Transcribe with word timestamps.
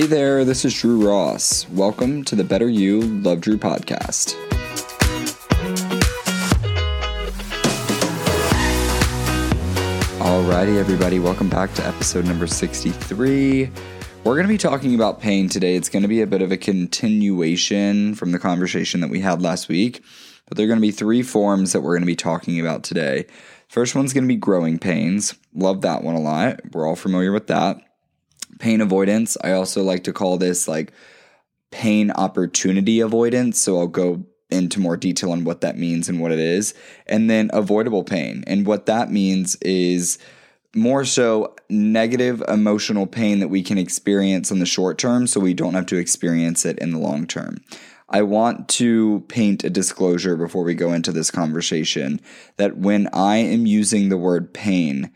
Hey 0.00 0.06
there, 0.06 0.46
this 0.46 0.64
is 0.64 0.80
Drew 0.80 1.06
Ross. 1.06 1.68
Welcome 1.68 2.24
to 2.24 2.34
the 2.34 2.42
Better 2.42 2.70
You 2.70 3.02
Love 3.02 3.42
Drew 3.42 3.58
podcast. 3.58 4.34
Alrighty, 10.18 10.78
everybody, 10.78 11.18
welcome 11.18 11.50
back 11.50 11.74
to 11.74 11.86
episode 11.86 12.24
number 12.24 12.46
63. 12.46 13.70
We're 14.24 14.34
going 14.36 14.46
to 14.46 14.48
be 14.48 14.56
talking 14.56 14.94
about 14.94 15.20
pain 15.20 15.50
today. 15.50 15.76
It's 15.76 15.90
going 15.90 16.00
to 16.00 16.08
be 16.08 16.22
a 16.22 16.26
bit 16.26 16.40
of 16.40 16.50
a 16.50 16.56
continuation 16.56 18.14
from 18.14 18.32
the 18.32 18.38
conversation 18.38 19.02
that 19.02 19.10
we 19.10 19.20
had 19.20 19.42
last 19.42 19.68
week, 19.68 20.02
but 20.48 20.56
there 20.56 20.64
are 20.64 20.68
going 20.68 20.78
to 20.78 20.80
be 20.80 20.92
three 20.92 21.22
forms 21.22 21.74
that 21.74 21.82
we're 21.82 21.92
going 21.92 22.00
to 22.00 22.06
be 22.06 22.16
talking 22.16 22.58
about 22.58 22.84
today. 22.84 23.26
First 23.68 23.94
one's 23.94 24.14
going 24.14 24.24
to 24.24 24.28
be 24.28 24.36
growing 24.36 24.78
pains. 24.78 25.34
Love 25.54 25.82
that 25.82 26.02
one 26.02 26.14
a 26.14 26.20
lot. 26.20 26.60
We're 26.72 26.88
all 26.88 26.96
familiar 26.96 27.32
with 27.32 27.48
that. 27.48 27.82
Pain 28.60 28.80
avoidance. 28.80 29.36
I 29.42 29.52
also 29.52 29.82
like 29.82 30.04
to 30.04 30.12
call 30.12 30.38
this 30.38 30.68
like 30.68 30.92
pain 31.72 32.12
opportunity 32.12 33.00
avoidance. 33.00 33.58
So 33.58 33.78
I'll 33.78 33.88
go 33.88 34.24
into 34.50 34.80
more 34.80 34.96
detail 34.96 35.32
on 35.32 35.44
what 35.44 35.60
that 35.62 35.78
means 35.78 36.08
and 36.08 36.20
what 36.20 36.32
it 36.32 36.38
is. 36.38 36.74
And 37.06 37.28
then 37.28 37.50
avoidable 37.52 38.04
pain. 38.04 38.44
And 38.46 38.66
what 38.66 38.86
that 38.86 39.10
means 39.10 39.56
is 39.56 40.18
more 40.74 41.04
so 41.04 41.56
negative 41.68 42.42
emotional 42.46 43.06
pain 43.06 43.40
that 43.40 43.48
we 43.48 43.62
can 43.62 43.78
experience 43.78 44.50
in 44.50 44.60
the 44.60 44.66
short 44.66 44.98
term 44.98 45.26
so 45.26 45.40
we 45.40 45.54
don't 45.54 45.74
have 45.74 45.86
to 45.86 45.96
experience 45.96 46.64
it 46.64 46.78
in 46.78 46.92
the 46.92 46.98
long 46.98 47.26
term. 47.26 47.58
I 48.08 48.22
want 48.22 48.68
to 48.70 49.24
paint 49.28 49.62
a 49.62 49.70
disclosure 49.70 50.36
before 50.36 50.64
we 50.64 50.74
go 50.74 50.92
into 50.92 51.12
this 51.12 51.30
conversation 51.30 52.20
that 52.56 52.76
when 52.76 53.08
I 53.12 53.36
am 53.36 53.66
using 53.66 54.08
the 54.08 54.18
word 54.18 54.52
pain, 54.52 55.12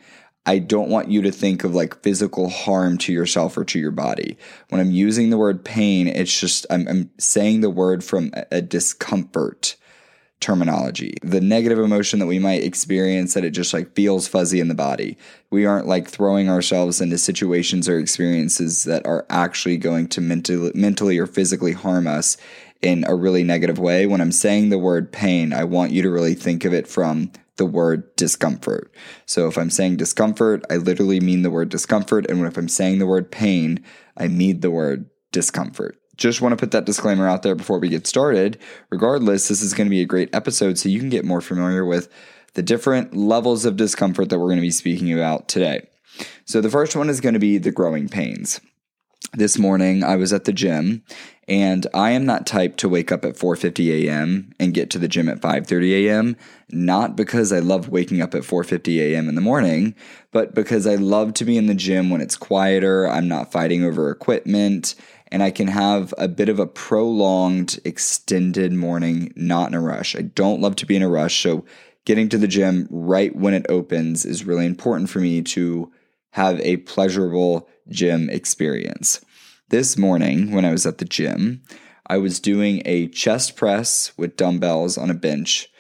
I 0.47 0.59
don't 0.59 0.91
want 0.91 1.11
you 1.11 1.23
to 1.23 1.33
think 1.33 1.65
of 1.65 1.75
like 1.75 2.03
physical 2.03 2.49
harm 2.51 2.99
to 2.99 3.13
yourself 3.13 3.57
or 3.57 3.65
to 3.65 3.79
your 3.79 3.91
body. 3.91 4.37
When 4.69 4.81
I'm 4.81 4.91
using 4.91 5.31
the 5.31 5.39
word 5.39 5.65
pain, 5.65 6.07
it's 6.07 6.39
just, 6.39 6.67
I'm, 6.69 6.87
I'm 6.87 7.11
saying 7.19 7.61
the 7.63 7.71
word 7.71 8.05
from 8.05 8.31
a, 8.51 8.61
discomfort 8.61 9.77
terminology. 10.41 11.15
The 11.23 11.41
negative 11.41 11.79
emotion 11.79 12.19
that 12.19 12.27
we 12.27 12.39
might 12.39 12.63
experience 12.63 13.33
that 13.33 13.45
it 13.45 13.53
just 13.53 13.73
like 13.73 13.95
feels 13.95 14.29
fuzzy 14.29 14.61
in 14.61 14.69
the 14.69 14.75
body. 14.75 15.17
We 15.51 15.65
aren't 15.65 15.87
like 15.87 16.09
throwing 16.09 16.51
ourselves 16.51 17.01
into 17.01 17.17
situations 17.17 17.89
or 17.89 17.99
experiences 17.99 18.85
that 18.85 19.07
are 19.07 19.25
actually 19.31 19.79
going 19.79 20.09
to 20.09 20.21
mentally 20.21 20.73
mentally 20.75 21.17
or 21.17 21.27
physically 21.27 21.73
harm 21.73 22.07
us 22.07 22.37
in 22.83 23.05
a 23.07 23.15
really 23.15 23.43
negative 23.43 23.79
way. 23.79 24.05
When 24.05 24.21
I'm 24.21 24.33
saying 24.33 24.69
the 24.69 24.79
word 24.79 25.11
pain, 25.11 25.55
I 25.55 25.65
want 25.65 25.93
you 25.93 26.03
to 26.03 26.11
really 26.11 26.35
think 26.35 26.67
of 26.67 26.75
it 26.75 26.87
from 26.87 27.33
the 27.57 27.67
word 27.67 28.15
discomfort. 28.17 28.93
So 29.27 29.47
if 29.47 29.57
I'm 29.57 29.71
saying 29.71 29.97
discomfort, 29.97 30.65
I 30.71 30.77
literally 30.77 31.21
mean 31.21 31.43
the 31.43 31.51
word 31.51 31.69
discomfort. 31.69 32.29
And 32.29 32.45
if 32.45 32.57
I'm 32.57 32.69
saying 32.69 32.99
the 32.99 33.07
word 33.07 33.31
pain, 33.31 33.85
I 34.17 34.29
mean 34.29 34.61
the 34.61 34.71
word 34.71 35.09
discomfort. 35.33 35.99
Just 36.17 36.41
want 36.41 36.53
to 36.53 36.57
put 36.57 36.71
that 36.73 36.85
disclaimer 36.85 37.29
out 37.29 37.43
there 37.43 37.55
before 37.55 37.79
we 37.79 37.89
get 37.89 38.07
started. 38.07 38.59
Regardless, 38.91 39.49
this 39.49 39.63
is 39.63 39.75
going 39.75 39.87
to 39.87 39.91
be 39.91 40.03
a 40.03 40.07
great 40.07 40.35
episode 40.35 40.79
so 40.79 40.89
you 40.89 41.01
can 41.01 41.09
get 41.09 41.25
more 41.25 41.41
familiar 41.41 41.85
with 41.85 42.09
the 42.55 42.63
different 42.63 43.17
levels 43.17 43.65
of 43.65 43.77
discomfort 43.77 44.29
that 44.29 44.39
we're 44.39 44.47
going 44.47 44.57
to 44.57 44.63
be 44.63 44.71
speaking 44.71 45.13
about 45.13 45.49
today. 45.49 45.89
So 46.45 46.61
the 46.61 46.71
first 46.71 46.95
one 46.95 47.11
is 47.11 47.21
going 47.21 47.33
to 47.35 47.41
be 47.41 47.59
the 47.59 47.73
growing 47.73 48.09
pains. 48.09 48.61
This 49.33 49.59
morning 49.59 50.05
I 50.05 50.15
was 50.15 50.33
at 50.33 50.45
the 50.45 50.53
gym 50.53 51.03
and 51.49 51.87
I 51.93 52.11
am 52.11 52.27
that 52.27 52.47
type 52.47 52.77
to 52.79 52.89
wake 52.89 53.13
up 53.13 53.25
at 53.25 53.37
4:50 53.37 54.07
a.m. 54.07 54.53
and 54.59 54.75
get 54.75 54.91
to 54.91 54.99
the 54.99 55.09
gym 55.09 55.29
at 55.29 55.41
5:30 55.41 56.07
a.m. 56.07 56.37
not 56.71 57.17
because 57.17 57.53
I 57.53 57.59
love 57.59 57.89
waking 57.89 58.23
up 58.23 58.35
at 58.35 58.43
4:50 58.43 59.01
a.m. 59.01 59.29
in 59.29 59.35
the 59.35 59.41
morning, 59.41 59.95
but 60.33 60.55
because 60.55 60.87
I 60.87 60.95
love 60.95 61.35
to 61.35 61.45
be 61.45 61.57
in 61.57 61.67
the 61.67 61.75
gym 61.75 62.11
when 62.11 62.21
it's 62.21 62.37
quieter, 62.37 63.09
I'm 63.09 63.29
not 63.29 63.53
fighting 63.53 63.85
over 63.85 64.11
equipment, 64.11 64.95
and 65.29 65.43
I 65.43 65.51
can 65.51 65.69
have 65.69 66.15
a 66.17 66.29
bit 66.29 66.49
of 66.49 66.59
a 66.59 66.67
prolonged 66.67 67.79
extended 67.85 68.73
morning 68.73 69.33
not 69.37 69.69
in 69.69 69.75
a 69.75 69.81
rush. 69.81 70.17
I 70.17 70.23
don't 70.23 70.61
love 70.61 70.77
to 70.77 70.87
be 70.87 70.97
in 70.97 71.03
a 71.03 71.09
rush, 71.09 71.43
so 71.43 71.65
getting 72.05 72.29
to 72.29 72.39
the 72.39 72.49
gym 72.49 72.87
right 72.91 73.35
when 73.35 73.55
it 73.55 73.67
opens 73.69 74.25
is 74.25 74.45
really 74.45 74.67
important 74.67 75.11
for 75.11 75.21
me 75.21 75.43
to 75.43 75.91
have 76.31 76.61
a 76.61 76.79
pleasurable 76.79 77.69
gym 77.89 78.29
experience. 78.31 79.21
This 79.71 79.97
morning, 79.97 80.53
when 80.53 80.67
I 80.67 80.73
was 80.73 80.85
at 80.85 80.99
the 80.99 81.07
gym, 81.07 81.63
I 82.07 82.19
was 82.19 82.39
doing 82.39 82.83
a 82.85 83.09
chest 83.09 83.57
press 83.57 84.13
with 84.19 84.37
dumbbells 84.37 84.99
on 84.99 85.11
a 85.11 85.15
bench 85.15 85.71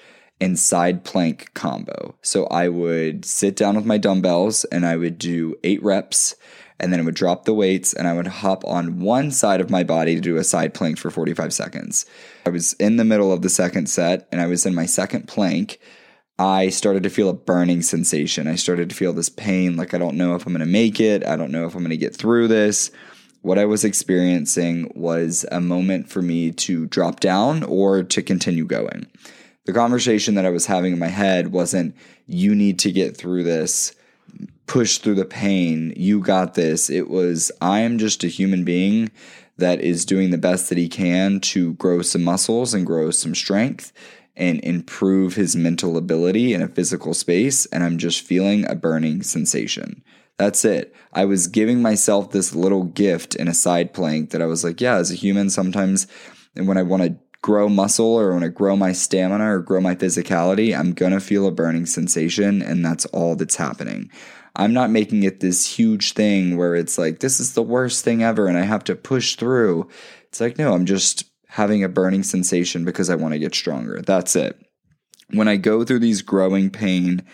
and 0.41 0.59
side 0.59 1.05
plank 1.05 1.53
combo. 1.53 2.17
So 2.22 2.47
I 2.47 2.69
would 2.69 3.27
sit 3.27 3.56
down 3.56 3.77
with 3.77 3.84
my 3.84 3.99
dumbbells 3.99 4.65
and 4.65 4.87
I 4.87 4.97
would 4.97 5.19
do 5.19 5.56
eight 5.62 5.83
reps 5.83 6.34
and 6.81 6.93
then 6.93 7.00
I 7.00 7.03
would 7.03 7.15
drop 7.15 7.45
the 7.45 7.53
weights 7.53 7.93
and 7.93 8.09
I 8.09 8.15
would 8.15 8.27
hop 8.27 8.65
on 8.65 9.00
one 9.00 9.31
side 9.31 9.61
of 9.61 9.69
my 9.69 9.84
body 9.84 10.15
to 10.15 10.21
do 10.21 10.39
a 10.39 10.45
side 10.45 10.72
plank 10.72 10.97
for 10.97 11.11
45 11.11 11.53
seconds. 11.53 12.06
I 12.47 12.51
was 12.51 12.72
in 12.75 12.97
the 12.97 13.05
middle 13.05 13.33
of 13.33 13.43
the 13.43 13.51
second 13.51 13.91
set 13.91 14.27
and 14.33 14.41
I 14.41 14.47
was 14.47 14.65
in 14.65 14.75
my 14.75 14.87
second 14.87 15.28
plank. 15.28 15.78
I 16.39 16.71
started 16.71 17.03
to 17.03 17.11
feel 17.11 17.28
a 17.28 17.34
burning 17.34 17.83
sensation. 17.83 18.49
I 18.49 18.56
started 18.56 18.89
to 18.89 18.97
feel 18.97 19.12
this 19.12 19.28
pain 19.28 19.77
like 19.77 19.93
I 19.93 19.99
don't 19.99 20.16
know 20.16 20.34
if 20.34 20.47
I'm 20.47 20.55
going 20.55 20.66
to 20.66 20.72
make 20.72 21.01
it. 21.01 21.25
I 21.25 21.37
don't 21.37 21.53
know 21.53 21.66
if 21.66 21.75
I'm 21.75 21.83
going 21.83 21.91
to 21.91 21.99
get 21.99 22.16
through 22.16 22.49
this 22.49 22.91
what 23.44 23.59
I 23.59 23.66
was 23.66 23.84
experiencing 23.84 24.91
was 24.94 25.44
a 25.53 25.60
moment 25.60 26.09
for 26.09 26.22
me 26.22 26.50
to 26.53 26.87
drop 26.87 27.21
down 27.21 27.62
or 27.62 28.03
to 28.03 28.22
continue 28.22 28.65
going. 28.65 29.06
The 29.66 29.75
conversation 29.75 30.34
that 30.37 30.47
I 30.47 30.50
was 30.50 30.65
having 30.65 30.94
in 30.94 30.99
my 30.99 31.09
head 31.09 31.53
wasn't, 31.53 31.94
you 32.27 32.54
need 32.54 32.78
to 32.78 32.91
get 32.91 33.19
through 33.19 33.43
this, 33.43 33.94
push 34.66 34.97
through 34.97 35.16
the 35.16 35.27
pain, 35.27 35.93
you 35.94 36.21
got 36.21 36.54
this. 36.54 36.88
It 36.88 37.10
was, 37.10 37.53
I 37.60 37.81
am 37.81 37.99
just 37.99 38.25
a 38.25 38.28
human 38.28 38.65
being 38.65 39.10
that 39.59 39.83
is 39.83 40.06
doing 40.06 40.31
the 40.31 40.38
best 40.38 40.71
that 40.71 40.78
he 40.78 40.88
can 40.88 41.38
to 41.41 41.75
grow 41.75 42.00
some 42.00 42.25
muscles 42.25 42.72
and 42.72 42.87
grow 42.87 43.10
some 43.10 43.34
strength 43.34 43.93
and 44.38 44.59
improve 44.65 45.34
his 45.34 45.54
mental 45.54 45.99
ability 45.99 46.54
in 46.54 46.62
a 46.62 46.69
physical 46.69 47.12
space. 47.12 47.66
And 47.66 47.84
I'm 47.84 47.99
just 47.99 48.22
feeling 48.22 48.66
a 48.71 48.75
burning 48.75 49.22
sensation. 49.22 50.03
That's 50.37 50.65
it. 50.65 50.95
I 51.12 51.25
was 51.25 51.47
giving 51.47 51.81
myself 51.81 52.31
this 52.31 52.55
little 52.55 52.84
gift 52.84 53.37
in 53.37 53.47
a 53.47 53.55
side 53.55 53.95
plank 53.95 54.31
that 54.31 54.43
I 54.43 54.47
was 54.47 54.65
like, 54.65 54.81
yeah, 54.81 54.97
as 54.97 55.11
a 55.11 55.15
human, 55.15 55.49
sometimes 55.49 56.06
when 56.55 56.77
I 56.77 56.83
want 56.83 57.03
to 57.05 57.17
grow 57.41 57.69
muscle 57.69 58.19
or 58.19 58.34
when 58.34 58.43
I 58.43 58.49
grow 58.49 58.75
my 58.75 58.93
stamina 58.93 59.56
or 59.56 59.61
grow 59.61 59.81
my 59.81 59.95
physicality, 59.95 60.77
I'm 60.77 60.93
going 60.93 61.12
to 61.12 61.21
feel 61.21 61.47
a 61.47 61.53
burning 61.53 61.87
sensation. 61.87 62.62
And 62.62 62.84
that's 62.84 63.06
all 63.06 63.37
that's 63.37 63.56
happening. 63.56 64.11
I'm 64.56 64.72
not 64.72 64.91
making 64.91 65.25
it 65.25 65.41
this 65.41 65.77
huge 65.77 66.12
thing 66.12 66.56
where 66.56 66.75
it's 66.75 66.97
like, 66.97 67.21
this 67.21 67.41
is 67.41 67.55
the 67.55 67.62
worst 67.62 68.05
thing 68.05 68.22
ever 68.22 68.47
and 68.47 68.56
I 68.56 68.62
have 68.62 68.84
to 68.84 68.95
push 68.97 69.37
through. 69.37 69.89
It's 70.28 70.41
like, 70.41 70.59
no, 70.59 70.72
I'm 70.72 70.87
just 70.87 71.25
having 71.49 71.84
a 71.84 71.89
burning 71.89 72.22
sensation 72.22 72.84
because 72.84 73.11
I 73.11 73.15
want 73.15 73.34
to 73.34 73.39
get 73.39 73.55
stronger. 73.55 74.01
That's 74.01 74.34
it. 74.34 74.59
When 75.31 75.49
I 75.49 75.56
go 75.56 75.84
through 75.84 76.01
these 76.01 76.22
growing 76.22 76.71
pain 76.71 77.25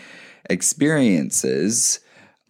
experiences, 0.49 2.01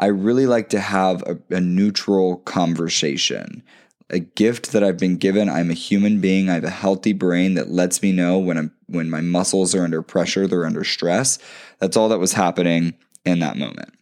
I 0.01 0.07
really 0.07 0.47
like 0.47 0.71
to 0.71 0.81
have 0.81 1.23
a, 1.23 1.39
a 1.55 1.61
neutral 1.61 2.39
conversation 2.39 3.63
a 4.11 4.19
gift 4.19 4.73
that 4.73 4.83
I've 4.83 4.99
been 4.99 5.17
given. 5.17 5.49
I'm 5.49 5.71
a 5.71 5.75
human 5.75 6.21
being. 6.21 6.51
I 6.51 6.55
have 6.55 6.65
a 6.65 6.71
healthy 6.71 7.13
brain 7.13 7.55
that 7.55 7.71
lets 7.71 8.03
me 8.03 8.13
know 8.13 8.39
when 8.39 8.59
I'm 8.59 8.73
when 8.87 9.09
my 9.09 9.21
muscles 9.21 9.73
are 9.75 9.85
under 9.85 10.03
pressure, 10.03 10.49
they're 10.49 10.67
under 10.67 10.83
stress. 10.83 11.39
That's 11.79 11.97
all 11.97 12.09
that 12.09 12.19
was 12.19 12.33
happening 12.33 12.95
in 13.25 13.39
that 13.39 13.57
moment. 13.57 13.95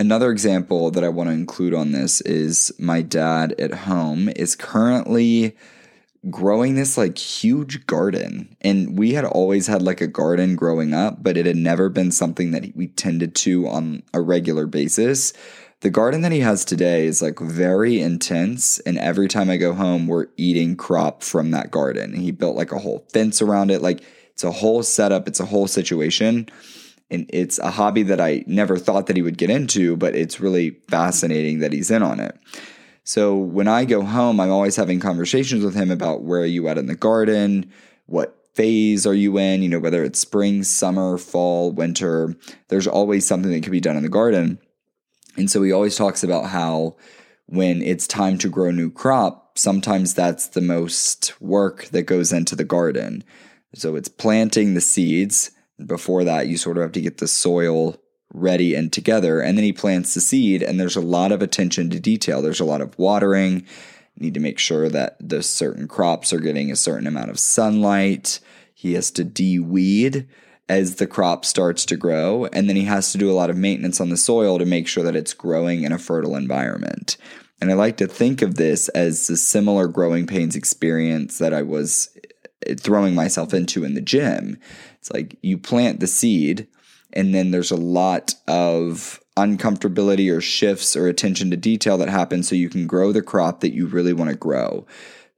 Another 0.00 0.30
example 0.32 0.90
that 0.90 1.04
I 1.04 1.08
want 1.08 1.30
to 1.30 1.34
include 1.34 1.74
on 1.74 1.92
this 1.92 2.20
is 2.22 2.72
my 2.78 3.02
dad 3.02 3.54
at 3.58 3.72
home 3.72 4.28
is 4.30 4.56
currently 4.56 5.56
growing 6.30 6.74
this 6.74 6.96
like 6.96 7.18
huge 7.18 7.86
garden. 7.86 8.56
And 8.60 8.98
we 8.98 9.12
had 9.12 9.24
always 9.24 9.66
had 9.66 9.82
like 9.82 10.00
a 10.00 10.06
garden 10.06 10.56
growing 10.56 10.94
up, 10.94 11.22
but 11.22 11.36
it 11.36 11.46
had 11.46 11.56
never 11.56 11.88
been 11.88 12.10
something 12.10 12.50
that 12.52 12.74
we 12.74 12.88
tended 12.88 13.34
to 13.36 13.68
on 13.68 14.02
a 14.12 14.20
regular 14.20 14.66
basis. 14.66 15.32
The 15.80 15.90
garden 15.90 16.22
that 16.22 16.32
he 16.32 16.40
has 16.40 16.64
today 16.64 17.06
is 17.06 17.22
like 17.22 17.38
very 17.38 18.00
intense. 18.00 18.78
And 18.80 18.98
every 18.98 19.28
time 19.28 19.50
I 19.50 19.56
go 19.56 19.74
home, 19.74 20.06
we're 20.06 20.28
eating 20.36 20.76
crop 20.76 21.22
from 21.22 21.50
that 21.50 21.70
garden. 21.70 22.14
He 22.14 22.30
built 22.30 22.56
like 22.56 22.72
a 22.72 22.78
whole 22.78 23.06
fence 23.12 23.42
around 23.42 23.70
it. 23.70 23.82
Like 23.82 24.02
it's 24.32 24.44
a 24.44 24.52
whole 24.52 24.82
setup, 24.82 25.28
it's 25.28 25.40
a 25.40 25.46
whole 25.46 25.66
situation. 25.66 26.48
And 27.08 27.30
it's 27.32 27.58
a 27.60 27.70
hobby 27.70 28.02
that 28.04 28.20
I 28.20 28.42
never 28.48 28.76
thought 28.76 29.06
that 29.06 29.16
he 29.16 29.22
would 29.22 29.38
get 29.38 29.50
into, 29.50 29.96
but 29.96 30.16
it's 30.16 30.40
really 30.40 30.70
fascinating 30.88 31.60
that 31.60 31.72
he's 31.72 31.90
in 31.90 32.02
on 32.02 32.18
it. 32.18 32.36
So 33.06 33.36
when 33.36 33.68
I 33.68 33.84
go 33.84 34.02
home, 34.02 34.40
I'm 34.40 34.50
always 34.50 34.74
having 34.74 34.98
conversations 34.98 35.64
with 35.64 35.76
him 35.76 35.92
about 35.92 36.24
where 36.24 36.40
are 36.40 36.44
you 36.44 36.66
at 36.66 36.76
in 36.76 36.86
the 36.86 36.96
garden, 36.96 37.70
what 38.06 38.36
phase 38.54 39.06
are 39.06 39.14
you 39.14 39.38
in, 39.38 39.62
you 39.62 39.68
know, 39.68 39.78
whether 39.78 40.02
it's 40.02 40.18
spring, 40.18 40.64
summer, 40.64 41.16
fall, 41.16 41.70
winter. 41.70 42.34
There's 42.66 42.88
always 42.88 43.24
something 43.24 43.52
that 43.52 43.62
can 43.62 43.70
be 43.70 43.80
done 43.80 43.96
in 43.96 44.02
the 44.02 44.08
garden. 44.08 44.58
And 45.36 45.48
so 45.48 45.62
he 45.62 45.70
always 45.70 45.94
talks 45.94 46.24
about 46.24 46.46
how 46.46 46.96
when 47.46 47.80
it's 47.80 48.08
time 48.08 48.38
to 48.38 48.48
grow 48.48 48.72
new 48.72 48.90
crop, 48.90 49.56
sometimes 49.56 50.12
that's 50.12 50.48
the 50.48 50.60
most 50.60 51.40
work 51.40 51.84
that 51.92 52.02
goes 52.02 52.32
into 52.32 52.56
the 52.56 52.64
garden. 52.64 53.22
So 53.72 53.94
it's 53.94 54.08
planting 54.08 54.74
the 54.74 54.80
seeds. 54.80 55.52
Before 55.84 56.24
that, 56.24 56.48
you 56.48 56.56
sort 56.56 56.76
of 56.76 56.82
have 56.82 56.92
to 56.92 57.00
get 57.00 57.18
the 57.18 57.28
soil 57.28 58.00
ready 58.32 58.74
and 58.74 58.92
together. 58.92 59.40
And 59.40 59.56
then 59.56 59.64
he 59.64 59.72
plants 59.72 60.14
the 60.14 60.20
seed, 60.20 60.62
and 60.62 60.78
there's 60.78 60.96
a 60.96 61.00
lot 61.00 61.32
of 61.32 61.42
attention 61.42 61.90
to 61.90 62.00
detail. 62.00 62.42
There's 62.42 62.60
a 62.60 62.64
lot 62.64 62.80
of 62.80 62.98
watering. 62.98 63.66
need 64.18 64.34
to 64.34 64.40
make 64.40 64.58
sure 64.58 64.88
that 64.88 65.16
the 65.20 65.42
certain 65.42 65.86
crops 65.86 66.32
are 66.32 66.40
getting 66.40 66.70
a 66.70 66.76
certain 66.76 67.06
amount 67.06 67.30
of 67.30 67.38
sunlight. 67.38 68.40
He 68.74 68.94
has 68.94 69.10
to 69.12 69.24
de-weed 69.24 70.28
as 70.68 70.96
the 70.96 71.06
crop 71.06 71.44
starts 71.44 71.84
to 71.86 71.96
grow, 71.96 72.46
and 72.46 72.68
then 72.68 72.76
he 72.76 72.84
has 72.84 73.12
to 73.12 73.18
do 73.18 73.30
a 73.30 73.34
lot 73.34 73.50
of 73.50 73.56
maintenance 73.56 74.00
on 74.00 74.08
the 74.08 74.16
soil 74.16 74.58
to 74.58 74.64
make 74.64 74.88
sure 74.88 75.04
that 75.04 75.16
it's 75.16 75.32
growing 75.32 75.84
in 75.84 75.92
a 75.92 75.98
fertile 75.98 76.34
environment. 76.34 77.16
And 77.60 77.70
I 77.70 77.74
like 77.74 77.96
to 77.98 78.06
think 78.06 78.42
of 78.42 78.56
this 78.56 78.88
as 78.90 79.30
a 79.30 79.36
similar 79.36 79.86
growing 79.86 80.26
pains 80.26 80.56
experience 80.56 81.38
that 81.38 81.54
I 81.54 81.62
was 81.62 82.10
eh, 82.66 82.74
throwing 82.78 83.14
myself 83.14 83.54
into 83.54 83.84
in 83.84 83.94
the 83.94 84.00
gym. 84.00 84.58
It's 84.98 85.10
like 85.10 85.38
you 85.40 85.56
plant 85.56 86.00
the 86.00 86.06
seed, 86.06 86.68
and 87.12 87.34
then 87.34 87.50
there's 87.50 87.70
a 87.70 87.76
lot 87.76 88.34
of 88.46 89.20
uncomfortability 89.36 90.34
or 90.34 90.40
shifts 90.40 90.96
or 90.96 91.08
attention 91.08 91.50
to 91.50 91.56
detail 91.56 91.98
that 91.98 92.08
happen 92.08 92.42
so 92.42 92.54
you 92.54 92.70
can 92.70 92.86
grow 92.86 93.12
the 93.12 93.22
crop 93.22 93.60
that 93.60 93.74
you 93.74 93.86
really 93.86 94.12
want 94.12 94.30
to 94.30 94.36
grow. 94.36 94.86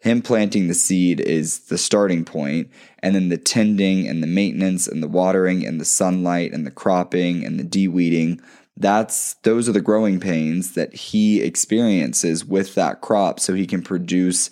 Him 0.00 0.23
planting 0.23 0.69
the 0.69 0.75
seed 0.75 1.20
is 1.20 1.67
the 1.67 1.79
starting 1.79 2.25
point, 2.25 2.70
and 3.00 3.17
then 3.17 3.31
the 3.31 3.37
tending 3.37 4.06
and 4.06 4.23
the 4.23 4.29
maintenance 4.29 4.87
and 4.87 5.03
the 5.03 5.09
watering 5.09 5.67
and 5.67 5.81
the 5.81 5.85
sunlight 5.85 6.53
and 6.53 6.65
the 6.65 6.70
cropping 6.70 7.44
and 7.44 7.59
the 7.59 7.65
de-weeding. 7.65 8.41
That's 8.76 9.35
those 9.43 9.69
are 9.69 9.73
the 9.73 9.81
growing 9.81 10.20
pains 10.20 10.75
that 10.75 10.94
he 10.94 11.43
experiences 11.43 12.44
with 12.44 12.76
that 12.76 13.00
crop 13.00 13.41
so 13.41 13.55
he 13.55 13.67
can 13.67 13.82
produce 13.82 14.50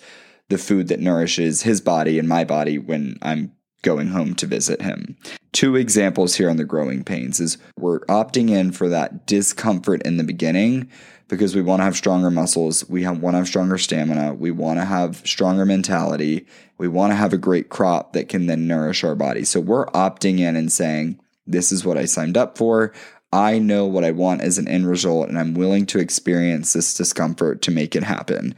the 0.49 0.57
food 0.57 0.89
that 0.89 0.99
nourishes 0.99 1.61
his 1.61 1.79
body 1.79 2.19
and 2.19 2.27
my 2.27 2.43
body 2.43 2.77
when 2.77 3.17
I'm 3.21 3.53
going 3.87 4.09
home 4.09 4.35
to 4.35 4.45
visit 4.45 4.81
him. 4.81 5.15
Two 5.53 5.77
examples 5.77 6.35
here 6.35 6.49
on 6.49 6.57
the 6.57 6.65
growing 6.65 7.05
pains 7.05 7.39
is 7.39 7.57
we're 7.79 8.01
opting 8.07 8.49
in 8.49 8.73
for 8.73 8.89
that 8.89 9.25
discomfort 9.25 10.01
in 10.01 10.17
the 10.17 10.25
beginning 10.25 10.91
because 11.29 11.55
we 11.55 11.61
want 11.61 11.79
to 11.79 11.85
have 11.85 11.95
stronger 11.95 12.29
muscles, 12.29 12.87
we 12.89 13.07
want 13.07 13.33
to 13.33 13.37
have 13.37 13.47
stronger 13.47 13.77
stamina, 13.77 14.33
we 14.33 14.51
want 14.51 14.77
to 14.77 14.83
have 14.83 15.25
stronger 15.25 15.65
mentality, 15.65 16.45
we 16.77 16.89
want 16.89 17.11
to 17.11 17.15
have 17.15 17.31
a 17.31 17.37
great 17.37 17.69
crop 17.69 18.11
that 18.11 18.27
can 18.27 18.47
then 18.47 18.67
nourish 18.67 19.05
our 19.05 19.15
body. 19.15 19.45
So 19.45 19.61
we're 19.61 19.85
opting 19.87 20.39
in 20.39 20.57
and 20.57 20.69
saying, 20.69 21.17
this 21.45 21.71
is 21.71 21.85
what 21.85 21.97
I 21.97 22.03
signed 22.03 22.35
up 22.35 22.57
for. 22.57 22.91
I 23.31 23.57
know 23.57 23.85
what 23.85 24.03
I 24.03 24.11
want 24.11 24.41
as 24.41 24.57
an 24.57 24.67
end 24.67 24.85
result, 24.85 25.29
and 25.29 25.39
I'm 25.39 25.53
willing 25.53 25.85
to 25.87 25.99
experience 25.99 26.73
this 26.73 26.93
discomfort 26.93 27.61
to 27.61 27.71
make 27.71 27.95
it 27.95 28.03
happen. 28.03 28.53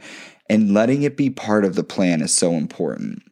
And 0.48 0.74
letting 0.74 1.04
it 1.04 1.16
be 1.16 1.30
part 1.30 1.64
of 1.64 1.76
the 1.76 1.84
plan 1.84 2.20
is 2.20 2.34
so 2.34 2.54
important 2.54 3.22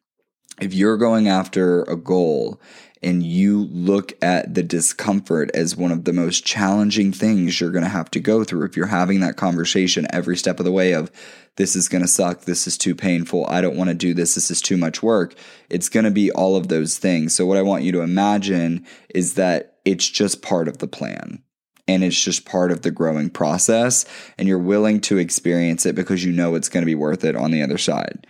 if 0.61 0.75
you're 0.75 0.97
going 0.97 1.29
after 1.29 1.83
a 1.85 1.97
goal 1.97 2.61
and 3.03 3.23
you 3.23 3.65
look 3.67 4.13
at 4.23 4.55
the 4.55 4.63
discomfort 4.63 5.51
as 5.55 5.77
one 5.77 5.93
of 5.93 6.05
the 6.05 6.13
most 6.13 6.45
challenging 6.45 7.13
things 7.13 7.61
you're 7.61 7.71
going 7.71 7.85
to 7.85 7.89
have 7.89 8.11
to 8.11 8.21
go 8.21 8.43
through, 8.43 8.65
if 8.65 8.77
you're 8.77 8.87
having 8.87 9.21
that 9.21 9.37
conversation 9.37 10.07
every 10.11 10.37
step 10.37 10.59
of 10.59 10.65
the 10.65 10.73
way 10.73 10.93
of, 10.93 11.11
this 11.57 11.77
is 11.77 11.89
going 11.89 12.03
to 12.03 12.09
suck, 12.09 12.43
this 12.43 12.67
is 12.67 12.79
too 12.79 12.95
painful, 12.95 13.47
I 13.49 13.61
don't 13.61 13.77
want 13.77 13.89
to 13.89 13.95
do 13.95 14.15
this, 14.15 14.35
this 14.35 14.51
is 14.51 14.63
too 14.63 14.77
much 14.77 15.03
work, 15.03 15.35
it's 15.69 15.89
going 15.89 16.05
to 16.05 16.11
be 16.11 16.31
all 16.33 16.57
of 16.57 16.69
those 16.69 16.99
things. 16.99 17.35
So, 17.35 17.47
what 17.47 17.57
I 17.57 17.63
want 17.63 17.83
you 17.85 17.93
to 17.93 18.01
imagine 18.01 18.87
is 19.15 19.35
that 19.35 19.79
it's 19.85 20.09
just 20.09 20.43
part 20.43 20.69
of 20.69 20.79
the 20.79 20.87
plan 20.87 21.43
and 21.89 22.05
it's 22.05 22.23
just 22.23 22.45
part 22.45 22.71
of 22.71 22.83
the 22.83 22.91
growing 22.91 23.31
process, 23.31 24.05
and 24.37 24.47
you're 24.47 24.59
willing 24.59 25.01
to 25.01 25.17
experience 25.17 25.87
it 25.87 25.95
because 25.95 26.23
you 26.23 26.31
know 26.31 26.55
it's 26.55 26.69
going 26.69 26.83
to 26.83 26.87
be 26.87 26.95
worth 26.95 27.25
it 27.25 27.35
on 27.35 27.51
the 27.51 27.63
other 27.63 27.79
side. 27.79 28.27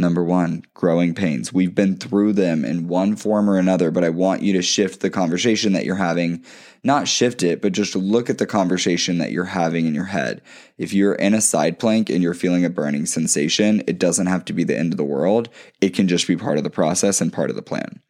Number 0.00 0.24
one, 0.24 0.64
growing 0.72 1.14
pains. 1.14 1.52
We've 1.52 1.74
been 1.74 1.98
through 1.98 2.32
them 2.32 2.64
in 2.64 2.88
one 2.88 3.16
form 3.16 3.50
or 3.50 3.58
another, 3.58 3.90
but 3.90 4.02
I 4.02 4.08
want 4.08 4.40
you 4.40 4.54
to 4.54 4.62
shift 4.62 5.00
the 5.00 5.10
conversation 5.10 5.74
that 5.74 5.84
you're 5.84 5.96
having. 5.96 6.42
Not 6.82 7.06
shift 7.06 7.42
it, 7.42 7.60
but 7.60 7.72
just 7.72 7.94
look 7.94 8.30
at 8.30 8.38
the 8.38 8.46
conversation 8.46 9.18
that 9.18 9.30
you're 9.30 9.44
having 9.44 9.84
in 9.84 9.94
your 9.94 10.06
head. 10.06 10.40
If 10.78 10.94
you're 10.94 11.16
in 11.16 11.34
a 11.34 11.42
side 11.42 11.78
plank 11.78 12.08
and 12.08 12.22
you're 12.22 12.32
feeling 12.32 12.64
a 12.64 12.70
burning 12.70 13.04
sensation, 13.04 13.82
it 13.86 13.98
doesn't 13.98 14.26
have 14.26 14.46
to 14.46 14.54
be 14.54 14.64
the 14.64 14.78
end 14.78 14.94
of 14.94 14.96
the 14.96 15.04
world. 15.04 15.50
It 15.82 15.90
can 15.90 16.08
just 16.08 16.26
be 16.26 16.34
part 16.34 16.56
of 16.56 16.64
the 16.64 16.70
process 16.70 17.20
and 17.20 17.30
part 17.30 17.50
of 17.50 17.56
the 17.56 17.60
plan. 17.60 18.00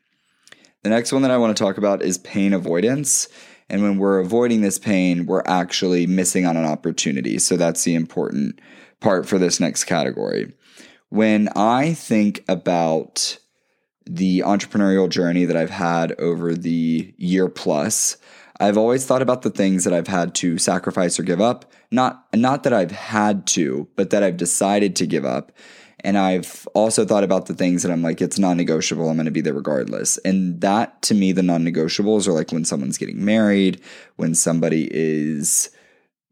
The 0.85 0.91
next 0.91 1.11
one 1.11 1.23
that 1.23 1.33
I 1.33 1.39
want 1.39 1.57
to 1.57 1.61
talk 1.61 1.77
about 1.77 2.03
is 2.03 2.19
pain 2.19 2.53
avoidance. 2.53 3.29
And 3.69 3.83
when 3.83 3.99
we're 3.99 4.21
avoiding 4.21 4.61
this 4.61 4.79
pain, 4.79 5.27
we're 5.27 5.43
actually 5.45 6.07
missing 6.07 6.47
on 6.47 6.57
an 6.57 6.67
opportunity. 6.67 7.41
So 7.41 7.57
that's 7.57 7.83
the 7.83 7.97
important 7.97 8.61
part 9.01 9.27
for 9.27 9.39
this 9.39 9.59
next 9.59 9.85
category 9.85 10.53
when 11.11 11.49
I 11.55 11.93
think 11.93 12.45
about 12.49 13.39
the 14.07 14.41
entrepreneurial 14.41 15.09
journey 15.09 15.45
that 15.45 15.57
I've 15.57 15.71
had 15.71 16.13
over 16.19 16.55
the 16.55 17.15
year 17.19 17.49
plus, 17.49 18.17
I've 18.59 18.79
always 18.79 19.07
thought 19.07 19.23
about 19.23 19.43
the 19.43 19.51
things 19.51 19.85
that 19.85 19.93
I've 19.93 20.09
had 20.09 20.35
to 20.37 20.59
sacrifice 20.59 21.19
or 21.19 21.23
give 21.23 21.41
up. 21.41 21.71
Not 21.91 22.27
not 22.35 22.63
that 22.63 22.73
I've 22.73 22.91
had 22.91 23.47
to, 23.49 23.89
but 23.97 24.11
that 24.11 24.23
I've 24.23 24.37
decided 24.37 24.97
to 24.97 25.07
give 25.07 25.25
up. 25.25 25.53
And 26.03 26.17
I've 26.17 26.67
also 26.75 27.05
thought 27.05 27.25
about 27.25 27.47
the 27.47 27.55
things 27.55 27.83
that 27.83 27.93
I'm 27.93 28.03
like, 28.03 28.21
it's 28.21 28.39
non 28.39 28.57
negotiable. 28.57 29.09
I'm 29.09 29.17
going 29.17 29.27
to 29.27 29.31
be 29.31 29.41
there 29.41 29.55
regardless. 29.55 30.17
And 30.19 30.61
that 30.61 31.03
to 31.03 31.15
me, 31.15 31.33
the 31.33 31.43
non 31.43 31.65
negotiables 31.65 32.27
are 32.29 32.33
like 32.33 32.53
when 32.53 32.65
someone's 32.65 32.99
getting 32.99 33.25
married, 33.25 33.81
when 34.17 34.35
somebody 34.35 34.89
is 34.91 35.71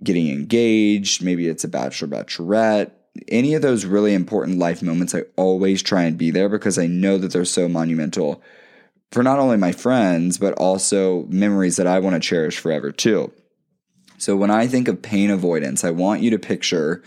getting 0.02 0.28
engaged, 0.30 1.22
maybe 1.22 1.48
it's 1.48 1.64
a 1.64 1.68
bachelor, 1.68 2.08
bachelorette, 2.08 2.92
any 3.28 3.54
of 3.54 3.62
those 3.62 3.84
really 3.84 4.14
important 4.14 4.58
life 4.58 4.82
moments, 4.82 5.14
I 5.14 5.22
always 5.36 5.82
try 5.82 6.04
and 6.04 6.16
be 6.16 6.30
there 6.30 6.48
because 6.48 6.78
I 6.78 6.86
know 6.86 7.18
that 7.18 7.32
they're 7.32 7.44
so 7.44 7.68
monumental 7.68 8.42
for 9.10 9.22
not 9.22 9.38
only 9.38 9.56
my 9.56 9.72
friends, 9.72 10.38
but 10.38 10.54
also 10.54 11.24
memories 11.28 11.76
that 11.76 11.86
I 11.86 11.98
want 11.98 12.14
to 12.14 12.20
cherish 12.20 12.58
forever 12.58 12.92
too. 12.92 13.32
So 14.18 14.36
when 14.36 14.50
I 14.50 14.66
think 14.66 14.88
of 14.88 15.00
pain 15.00 15.30
avoidance, 15.30 15.84
I 15.84 15.90
want 15.90 16.22
you 16.22 16.30
to 16.30 16.38
picture 16.38 17.02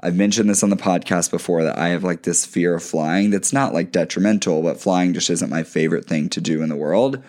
I've 0.00 0.14
mentioned 0.14 0.50
this 0.50 0.62
on 0.62 0.70
the 0.70 0.76
podcast 0.76 1.30
before 1.30 1.62
that 1.64 1.78
I 1.78 1.88
have 1.88 2.04
like 2.04 2.22
this 2.22 2.44
fear 2.44 2.74
of 2.74 2.82
flying 2.82 3.30
that's 3.30 3.52
not 3.52 3.72
like 3.72 3.92
detrimental, 3.92 4.62
but 4.62 4.80
flying 4.80 5.14
just 5.14 5.30
isn't 5.30 5.50
my 5.50 5.62
favorite 5.62 6.04
thing 6.04 6.28
to 6.30 6.40
do 6.40 6.62
in 6.62 6.68
the 6.68 6.76
world. 6.76 7.22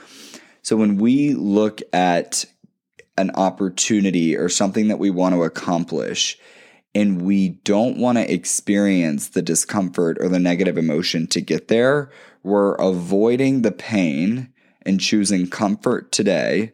So 0.63 0.75
when 0.75 0.97
we 0.97 1.33
look 1.33 1.81
at 1.93 2.45
an 3.17 3.31
opportunity 3.35 4.35
or 4.35 4.49
something 4.49 4.89
that 4.89 4.99
we 4.99 5.09
want 5.09 5.33
to 5.33 5.43
accomplish, 5.43 6.37
and 6.97 7.21
we 7.21 7.49
don't 7.63 7.99
want 7.99 8.17
to 8.17 8.33
experience 8.33 9.27
the 9.27 9.41
discomfort 9.43 10.17
or 10.19 10.27
the 10.27 10.39
negative 10.39 10.79
emotion 10.79 11.27
to 11.27 11.39
get 11.39 11.67
there, 11.67 12.09
we're 12.41 12.73
avoiding 12.73 13.61
the 13.61 13.71
pain 13.71 14.51
and 14.83 14.99
choosing 14.99 15.47
comfort 15.47 16.11
today, 16.11 16.71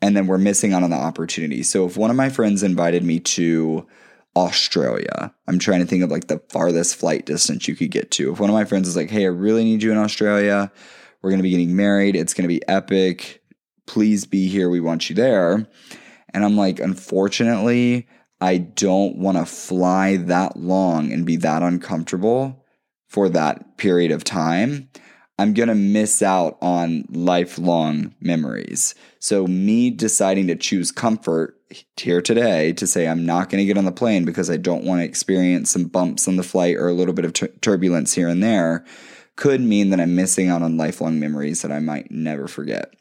and 0.00 0.16
then 0.16 0.26
we're 0.26 0.36
missing 0.36 0.72
out 0.72 0.82
on 0.82 0.90
the 0.90 0.96
opportunity. 0.96 1.62
So 1.62 1.86
if 1.86 1.96
one 1.96 2.10
of 2.10 2.16
my 2.16 2.28
friends 2.28 2.64
invited 2.64 3.04
me 3.04 3.20
to 3.20 3.86
Australia, 4.34 5.32
I'm 5.46 5.60
trying 5.60 5.78
to 5.78 5.86
think 5.86 6.02
of 6.02 6.10
like 6.10 6.26
the 6.26 6.42
farthest 6.48 6.96
flight 6.96 7.24
distance 7.24 7.68
you 7.68 7.76
could 7.76 7.92
get 7.92 8.10
to. 8.12 8.32
If 8.32 8.40
one 8.40 8.50
of 8.50 8.54
my 8.54 8.64
friends 8.64 8.88
is 8.88 8.96
like, 8.96 9.10
hey, 9.10 9.22
I 9.22 9.28
really 9.28 9.62
need 9.62 9.84
you 9.84 9.92
in 9.92 9.98
Australia, 9.98 10.72
we're 11.22 11.30
going 11.30 11.38
to 11.38 11.44
be 11.44 11.50
getting 11.50 11.76
married, 11.76 12.16
it's 12.16 12.34
going 12.34 12.48
to 12.48 12.52
be 12.52 12.66
epic, 12.66 13.44
please 13.86 14.26
be 14.26 14.48
here, 14.48 14.68
we 14.68 14.80
want 14.80 15.08
you 15.08 15.14
there. 15.14 15.68
And 16.34 16.44
I'm 16.44 16.56
like, 16.56 16.80
unfortunately, 16.80 18.08
I 18.42 18.58
don't 18.58 19.18
want 19.18 19.38
to 19.38 19.46
fly 19.46 20.16
that 20.16 20.56
long 20.56 21.12
and 21.12 21.24
be 21.24 21.36
that 21.36 21.62
uncomfortable 21.62 22.64
for 23.08 23.28
that 23.28 23.78
period 23.78 24.10
of 24.10 24.24
time. 24.24 24.90
I'm 25.38 25.54
going 25.54 25.68
to 25.68 25.76
miss 25.76 26.22
out 26.22 26.58
on 26.60 27.04
lifelong 27.08 28.16
memories. 28.20 28.96
So, 29.20 29.46
me 29.46 29.90
deciding 29.90 30.48
to 30.48 30.56
choose 30.56 30.90
comfort 30.90 31.56
here 31.96 32.20
today 32.20 32.72
to 32.72 32.86
say 32.86 33.06
I'm 33.06 33.24
not 33.24 33.48
going 33.48 33.60
to 33.60 33.64
get 33.64 33.78
on 33.78 33.84
the 33.84 33.92
plane 33.92 34.24
because 34.24 34.50
I 34.50 34.56
don't 34.56 34.84
want 34.84 35.00
to 35.00 35.04
experience 35.04 35.70
some 35.70 35.84
bumps 35.84 36.26
on 36.26 36.34
the 36.34 36.42
flight 36.42 36.74
or 36.74 36.88
a 36.88 36.94
little 36.94 37.14
bit 37.14 37.24
of 37.24 37.32
t- 37.34 37.46
turbulence 37.60 38.12
here 38.12 38.26
and 38.26 38.42
there 38.42 38.84
could 39.36 39.60
mean 39.60 39.90
that 39.90 40.00
I'm 40.00 40.16
missing 40.16 40.48
out 40.48 40.62
on 40.62 40.76
lifelong 40.76 41.20
memories 41.20 41.62
that 41.62 41.70
I 41.70 41.78
might 41.78 42.10
never 42.10 42.48
forget. 42.48 42.92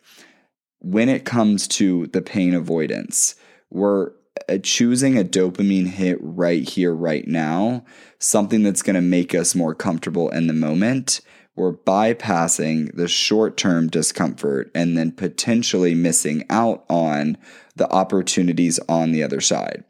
When 0.79 1.10
it 1.10 1.25
comes 1.25 1.67
to 1.69 2.07
the 2.07 2.21
pain 2.21 2.53
avoidance, 2.53 3.36
we're 3.71 4.12
Uh, 4.47 4.57
choosing 4.63 5.17
a 5.17 5.23
dopamine 5.23 5.88
hit 5.88 6.17
right 6.21 6.67
here, 6.67 6.93
right 6.93 7.27
now, 7.27 7.83
something 8.17 8.63
that's 8.63 8.81
going 8.81 8.95
to 8.95 9.01
make 9.01 9.35
us 9.35 9.55
more 9.55 9.75
comfortable 9.75 10.29
in 10.29 10.47
the 10.47 10.53
moment, 10.53 11.19
we're 11.55 11.73
bypassing 11.73 12.95
the 12.95 13.09
short 13.09 13.57
term 13.57 13.89
discomfort 13.89 14.71
and 14.73 14.97
then 14.97 15.11
potentially 15.11 15.93
missing 15.93 16.45
out 16.50 16.85
on 16.89 17.38
the 17.75 17.91
opportunities 17.91 18.79
on 18.88 19.11
the 19.11 19.21
other 19.21 19.41
side. 19.41 19.83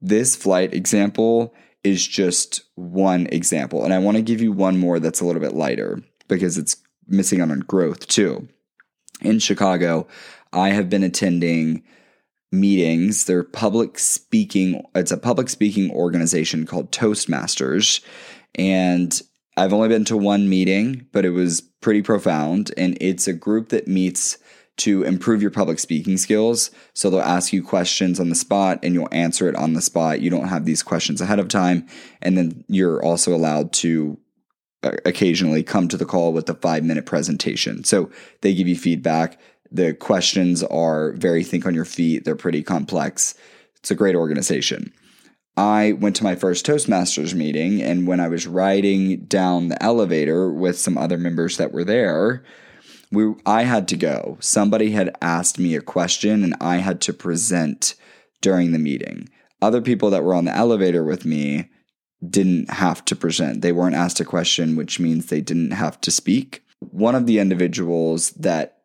This 0.00 0.36
flight 0.36 0.72
example 0.72 1.52
is 1.82 2.06
just 2.06 2.62
one 2.76 3.26
example. 3.32 3.84
And 3.84 3.92
I 3.92 3.98
want 3.98 4.16
to 4.16 4.22
give 4.22 4.40
you 4.40 4.52
one 4.52 4.78
more 4.78 5.00
that's 5.00 5.20
a 5.20 5.24
little 5.24 5.42
bit 5.42 5.54
lighter 5.54 6.00
because 6.28 6.56
it's 6.56 6.76
missing 7.08 7.40
out 7.40 7.50
on 7.50 7.60
growth 7.60 8.06
too. 8.06 8.48
In 9.22 9.40
Chicago, 9.40 10.06
I 10.52 10.70
have 10.70 10.88
been 10.88 11.02
attending 11.02 11.82
meetings. 12.50 13.24
They're 13.24 13.44
public 13.44 13.98
speaking. 13.98 14.84
It's 14.94 15.12
a 15.12 15.18
public 15.18 15.48
speaking 15.48 15.90
organization 15.90 16.66
called 16.66 16.92
Toastmasters, 16.92 18.00
and 18.54 19.20
I've 19.58 19.72
only 19.72 19.88
been 19.88 20.04
to 20.06 20.16
one 20.16 20.48
meeting, 20.48 21.06
but 21.12 21.24
it 21.24 21.30
was 21.30 21.60
pretty 21.60 22.02
profound. 22.02 22.70
And 22.76 22.96
it's 23.00 23.26
a 23.26 23.32
group 23.32 23.70
that 23.70 23.88
meets 23.88 24.38
to 24.78 25.02
improve 25.02 25.42
your 25.42 25.50
public 25.50 25.80
speaking 25.80 26.16
skills. 26.16 26.70
So 26.94 27.10
they'll 27.10 27.20
ask 27.20 27.52
you 27.52 27.64
questions 27.64 28.20
on 28.20 28.28
the 28.28 28.36
spot 28.36 28.78
and 28.82 28.94
you'll 28.94 29.08
answer 29.10 29.48
it 29.48 29.56
on 29.56 29.72
the 29.72 29.82
spot. 29.82 30.20
You 30.20 30.30
don't 30.30 30.46
have 30.46 30.64
these 30.64 30.84
questions 30.84 31.20
ahead 31.20 31.40
of 31.40 31.48
time. 31.48 31.88
And 32.22 32.38
then 32.38 32.64
you're 32.68 33.02
also 33.02 33.34
allowed 33.34 33.72
to 33.74 34.16
uh, 34.84 34.92
occasionally 35.04 35.64
come 35.64 35.88
to 35.88 35.96
the 35.96 36.06
call 36.06 36.32
with 36.32 36.48
a 36.48 36.54
five 36.54 36.84
minute 36.84 37.06
presentation. 37.06 37.82
So 37.82 38.10
they 38.42 38.54
give 38.54 38.68
you 38.68 38.76
feedback. 38.76 39.40
The 39.70 39.94
questions 39.94 40.62
are 40.64 41.12
very 41.12 41.44
think 41.44 41.66
on 41.66 41.74
your 41.74 41.84
feet, 41.84 42.24
they're 42.24 42.36
pretty 42.36 42.62
complex. 42.62 43.34
It's 43.76 43.90
a 43.90 43.94
great 43.94 44.14
organization. 44.14 44.92
I 45.56 45.92
went 45.92 46.14
to 46.16 46.24
my 46.24 46.36
first 46.36 46.64
Toastmasters 46.64 47.34
meeting, 47.34 47.82
and 47.82 48.06
when 48.06 48.20
I 48.20 48.28
was 48.28 48.46
riding 48.46 49.24
down 49.24 49.68
the 49.68 49.82
elevator 49.82 50.52
with 50.52 50.78
some 50.78 50.96
other 50.96 51.18
members 51.18 51.56
that 51.56 51.72
were 51.72 51.84
there, 51.84 52.44
we 53.10 53.34
I 53.44 53.62
had 53.64 53.88
to 53.88 53.96
go. 53.96 54.36
Somebody 54.40 54.92
had 54.92 55.16
asked 55.20 55.58
me 55.58 55.74
a 55.74 55.80
question 55.80 56.44
and 56.44 56.54
I 56.60 56.76
had 56.76 57.00
to 57.02 57.12
present 57.12 57.94
during 58.40 58.72
the 58.72 58.78
meeting. 58.78 59.28
Other 59.60 59.80
people 59.80 60.10
that 60.10 60.22
were 60.22 60.34
on 60.34 60.44
the 60.44 60.54
elevator 60.54 61.02
with 61.02 61.24
me 61.24 61.70
didn't 62.28 62.70
have 62.70 63.04
to 63.06 63.16
present. 63.16 63.62
They 63.62 63.72
weren't 63.72 63.94
asked 63.94 64.20
a 64.20 64.24
question, 64.24 64.76
which 64.76 65.00
means 65.00 65.26
they 65.26 65.40
didn't 65.40 65.72
have 65.72 66.00
to 66.02 66.10
speak. 66.10 66.62
One 66.80 67.14
of 67.14 67.26
the 67.26 67.38
individuals 67.38 68.30
that 68.32 68.77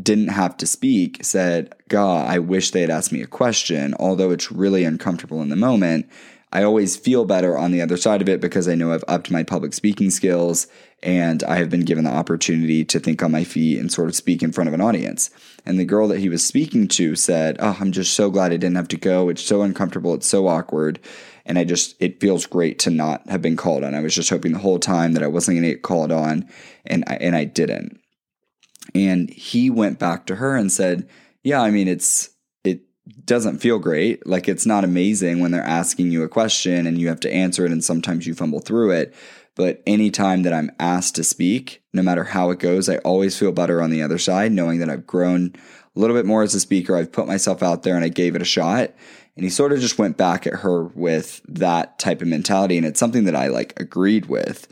didn't 0.00 0.28
have 0.28 0.56
to 0.58 0.66
speak 0.66 1.24
said, 1.24 1.74
God, 1.88 2.28
I 2.28 2.38
wish 2.38 2.70
they 2.70 2.80
had 2.80 2.90
asked 2.90 3.12
me 3.12 3.22
a 3.22 3.26
question, 3.26 3.94
although 3.98 4.30
it's 4.30 4.50
really 4.50 4.84
uncomfortable 4.84 5.42
in 5.42 5.50
the 5.50 5.56
moment. 5.56 6.08
I 6.54 6.64
always 6.64 6.96
feel 6.96 7.24
better 7.24 7.56
on 7.56 7.72
the 7.72 7.80
other 7.80 7.96
side 7.96 8.20
of 8.20 8.28
it 8.28 8.40
because 8.40 8.68
I 8.68 8.74
know 8.74 8.92
I've 8.92 9.04
upped 9.08 9.30
my 9.30 9.42
public 9.42 9.72
speaking 9.72 10.10
skills 10.10 10.66
and 11.02 11.42
I 11.44 11.56
have 11.56 11.70
been 11.70 11.84
given 11.84 12.04
the 12.04 12.12
opportunity 12.12 12.84
to 12.84 13.00
think 13.00 13.22
on 13.22 13.32
my 13.32 13.42
feet 13.42 13.78
and 13.78 13.90
sort 13.90 14.08
of 14.08 14.14
speak 14.14 14.42
in 14.42 14.52
front 14.52 14.68
of 14.68 14.74
an 14.74 14.80
audience. 14.80 15.30
And 15.64 15.80
the 15.80 15.86
girl 15.86 16.08
that 16.08 16.20
he 16.20 16.28
was 16.28 16.46
speaking 16.46 16.88
to 16.88 17.16
said, 17.16 17.56
Oh, 17.58 17.76
I'm 17.80 17.90
just 17.90 18.12
so 18.12 18.30
glad 18.30 18.52
I 18.52 18.58
didn't 18.58 18.76
have 18.76 18.88
to 18.88 18.98
go. 18.98 19.30
It's 19.30 19.42
so 19.42 19.62
uncomfortable. 19.62 20.12
It's 20.14 20.28
so 20.28 20.46
awkward. 20.46 21.00
And 21.46 21.58
I 21.58 21.64
just, 21.64 21.96
it 22.00 22.20
feels 22.20 22.44
great 22.44 22.78
to 22.80 22.90
not 22.90 23.26
have 23.28 23.42
been 23.42 23.56
called 23.56 23.82
on. 23.82 23.94
I 23.94 24.00
was 24.00 24.14
just 24.14 24.30
hoping 24.30 24.52
the 24.52 24.58
whole 24.58 24.78
time 24.78 25.14
that 25.14 25.22
I 25.22 25.28
wasn't 25.28 25.56
going 25.56 25.64
to 25.64 25.70
get 25.70 25.82
called 25.82 26.12
on, 26.12 26.48
and 26.86 27.02
I, 27.08 27.14
and 27.14 27.34
I 27.34 27.44
didn't. 27.44 28.01
And 28.94 29.30
he 29.30 29.70
went 29.70 29.98
back 29.98 30.26
to 30.26 30.36
her 30.36 30.56
and 30.56 30.70
said, 30.70 31.08
Yeah, 31.42 31.62
I 31.62 31.70
mean, 31.70 31.88
it's, 31.88 32.30
it 32.64 32.82
doesn't 33.24 33.58
feel 33.58 33.78
great. 33.78 34.26
Like 34.26 34.48
it's 34.48 34.66
not 34.66 34.84
amazing 34.84 35.40
when 35.40 35.50
they're 35.50 35.62
asking 35.62 36.10
you 36.10 36.22
a 36.22 36.28
question 36.28 36.86
and 36.86 36.98
you 36.98 37.08
have 37.08 37.20
to 37.20 37.32
answer 37.32 37.64
it, 37.64 37.72
and 37.72 37.82
sometimes 37.82 38.26
you 38.26 38.34
fumble 38.34 38.60
through 38.60 38.90
it 38.92 39.14
but 39.54 39.82
anytime 39.86 40.42
that 40.42 40.52
I'm 40.52 40.70
asked 40.78 41.14
to 41.16 41.24
speak, 41.24 41.82
no 41.92 42.02
matter 42.02 42.24
how 42.24 42.50
it 42.50 42.58
goes, 42.58 42.88
I 42.88 42.98
always 42.98 43.38
feel 43.38 43.52
better 43.52 43.82
on 43.82 43.90
the 43.90 44.02
other 44.02 44.18
side, 44.18 44.52
knowing 44.52 44.78
that 44.78 44.88
I've 44.88 45.06
grown 45.06 45.52
a 45.94 46.00
little 46.00 46.16
bit 46.16 46.24
more 46.24 46.42
as 46.42 46.54
a 46.54 46.60
speaker. 46.60 46.96
I've 46.96 47.12
put 47.12 47.26
myself 47.26 47.62
out 47.62 47.82
there 47.82 47.94
and 47.94 48.04
I 48.04 48.08
gave 48.08 48.34
it 48.34 48.42
a 48.42 48.46
shot. 48.46 48.94
And 49.36 49.44
he 49.44 49.50
sort 49.50 49.72
of 49.72 49.80
just 49.80 49.98
went 49.98 50.16
back 50.16 50.46
at 50.46 50.60
her 50.60 50.84
with 50.84 51.42
that 51.48 51.98
type 51.98 52.22
of 52.22 52.28
mentality. 52.28 52.78
And 52.78 52.86
it's 52.86 53.00
something 53.00 53.24
that 53.24 53.36
I 53.36 53.48
like 53.48 53.78
agreed 53.78 54.26
with. 54.26 54.68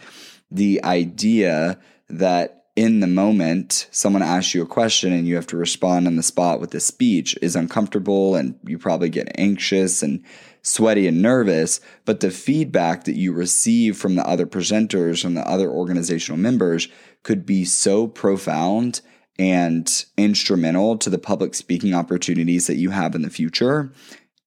The 0.50 0.82
idea 0.82 1.78
that 2.08 2.59
in 2.80 3.00
the 3.00 3.06
moment, 3.06 3.88
someone 3.90 4.22
asks 4.22 4.54
you 4.54 4.62
a 4.62 4.66
question 4.66 5.12
and 5.12 5.28
you 5.28 5.34
have 5.34 5.46
to 5.48 5.56
respond 5.58 6.06
on 6.06 6.16
the 6.16 6.22
spot 6.22 6.60
with 6.60 6.74
a 6.74 6.80
speech 6.80 7.36
is 7.42 7.54
uncomfortable 7.54 8.34
and 8.34 8.58
you 8.66 8.78
probably 8.78 9.10
get 9.10 9.30
anxious 9.34 10.02
and 10.02 10.24
sweaty 10.62 11.06
and 11.06 11.20
nervous, 11.20 11.82
but 12.06 12.20
the 12.20 12.30
feedback 12.30 13.04
that 13.04 13.16
you 13.16 13.34
receive 13.34 13.98
from 13.98 14.14
the 14.14 14.26
other 14.26 14.46
presenters 14.46 15.26
and 15.26 15.36
the 15.36 15.46
other 15.46 15.68
organizational 15.68 16.38
members 16.38 16.88
could 17.22 17.44
be 17.44 17.66
so 17.66 18.06
profound 18.06 19.02
and 19.38 20.06
instrumental 20.16 20.96
to 20.96 21.10
the 21.10 21.18
public 21.18 21.54
speaking 21.54 21.92
opportunities 21.92 22.66
that 22.66 22.76
you 22.76 22.88
have 22.88 23.14
in 23.14 23.20
the 23.20 23.28
future. 23.28 23.92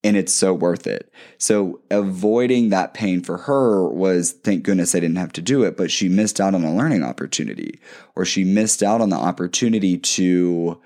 And 0.04 0.18
it's 0.18 0.34
so 0.34 0.54
worth 0.54 0.86
it. 0.86 1.12
So, 1.38 1.80
avoiding 1.90 2.70
that 2.70 2.94
pain 2.94 3.22
for 3.22 3.38
her 3.38 3.88
was 3.88 4.34
thank 4.34 4.64
goodness 4.64 4.94
I 4.94 5.00
didn't 5.00 5.16
have 5.18 5.32
to 5.34 5.42
do 5.42 5.64
it, 5.64 5.78
but 5.78 5.92
she 5.92 6.10
missed 6.10 6.42
out 6.42 6.54
on 6.54 6.64
a 6.64 6.76
learning 6.76 7.04
opportunity, 7.04 7.80
or 8.16 8.26
she 8.26 8.44
missed 8.44 8.84
out 8.84 9.00
on 9.00 9.10
the 9.10 9.16
opportunity 9.16 9.98
to 9.98 10.82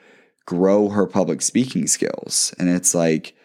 grow 0.46 0.90
her 0.90 1.08
public 1.08 1.42
speaking 1.42 1.88
skills. 1.88 2.54
And 2.60 2.70
it's 2.70 2.94
like, 2.94 3.36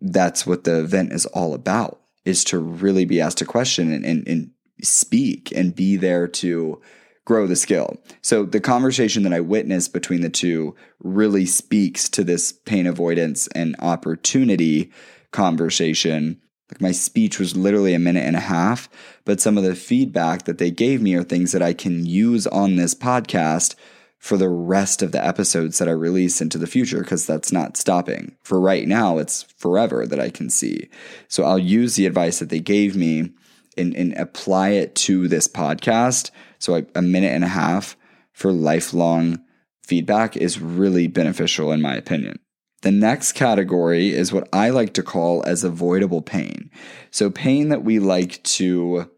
that's 0.00 0.46
what 0.46 0.64
the 0.64 0.80
event 0.80 1.12
is 1.12 1.26
all 1.26 1.54
about 1.54 2.00
is 2.24 2.42
to 2.44 2.58
really 2.58 3.04
be 3.04 3.20
asked 3.20 3.40
a 3.40 3.46
question 3.46 3.92
and, 3.92 4.04
and, 4.04 4.26
and 4.26 4.50
speak 4.82 5.52
and 5.54 5.74
be 5.74 5.96
there 5.96 6.26
to 6.26 6.80
grow 7.26 7.46
the 7.46 7.56
skill. 7.56 7.98
So 8.22 8.44
the 8.44 8.60
conversation 8.60 9.24
that 9.24 9.34
I 9.34 9.40
witnessed 9.40 9.92
between 9.92 10.22
the 10.22 10.30
two 10.30 10.74
really 11.00 11.44
speaks 11.44 12.08
to 12.10 12.24
this 12.24 12.52
pain 12.52 12.86
avoidance 12.86 13.48
and 13.48 13.76
opportunity 13.80 14.90
conversation. 15.32 16.40
Like 16.70 16.80
my 16.80 16.92
speech 16.92 17.38
was 17.38 17.56
literally 17.56 17.94
a 17.94 17.98
minute 17.98 18.24
and 18.24 18.36
a 18.36 18.40
half, 18.40 18.88
but 19.24 19.40
some 19.40 19.58
of 19.58 19.64
the 19.64 19.74
feedback 19.74 20.44
that 20.44 20.58
they 20.58 20.70
gave 20.70 21.02
me 21.02 21.14
are 21.14 21.22
things 21.22 21.52
that 21.52 21.62
I 21.62 21.74
can 21.74 22.06
use 22.06 22.46
on 22.46 22.76
this 22.76 22.94
podcast 22.94 23.74
for 24.18 24.36
the 24.36 24.48
rest 24.48 25.02
of 25.02 25.12
the 25.12 25.24
episodes 25.24 25.78
that 25.78 25.88
I 25.88 25.92
release 25.92 26.40
into 26.40 26.58
the 26.58 26.66
future 26.66 27.00
because 27.00 27.26
that's 27.26 27.52
not 27.52 27.76
stopping. 27.76 28.36
For 28.42 28.60
right 28.60 28.86
now, 28.86 29.18
it's 29.18 29.42
forever 29.42 30.06
that 30.06 30.20
I 30.20 30.30
can 30.30 30.48
see. 30.48 30.88
So 31.28 31.44
I'll 31.44 31.58
use 31.58 31.96
the 31.96 32.06
advice 32.06 32.38
that 32.38 32.48
they 32.48 32.60
gave 32.60 32.96
me 32.96 33.30
and, 33.76 33.94
and 33.94 34.14
apply 34.14 34.70
it 34.70 34.94
to 34.94 35.28
this 35.28 35.46
podcast. 35.48 36.30
So 36.58 36.84
a 36.94 37.02
minute 37.02 37.32
and 37.32 37.44
a 37.44 37.48
half 37.48 37.96
for 38.32 38.52
lifelong 38.52 39.40
feedback 39.84 40.36
is 40.36 40.60
really 40.60 41.06
beneficial 41.06 41.72
in 41.72 41.80
my 41.80 41.94
opinion. 41.94 42.38
The 42.82 42.90
next 42.90 43.32
category 43.32 44.10
is 44.10 44.32
what 44.32 44.48
I 44.52 44.70
like 44.70 44.92
to 44.94 45.02
call 45.02 45.42
as 45.46 45.64
avoidable 45.64 46.22
pain. 46.22 46.70
So 47.10 47.30
pain 47.30 47.70
that 47.70 47.82
we 47.82 47.98
like 47.98 48.42
to 48.44 49.10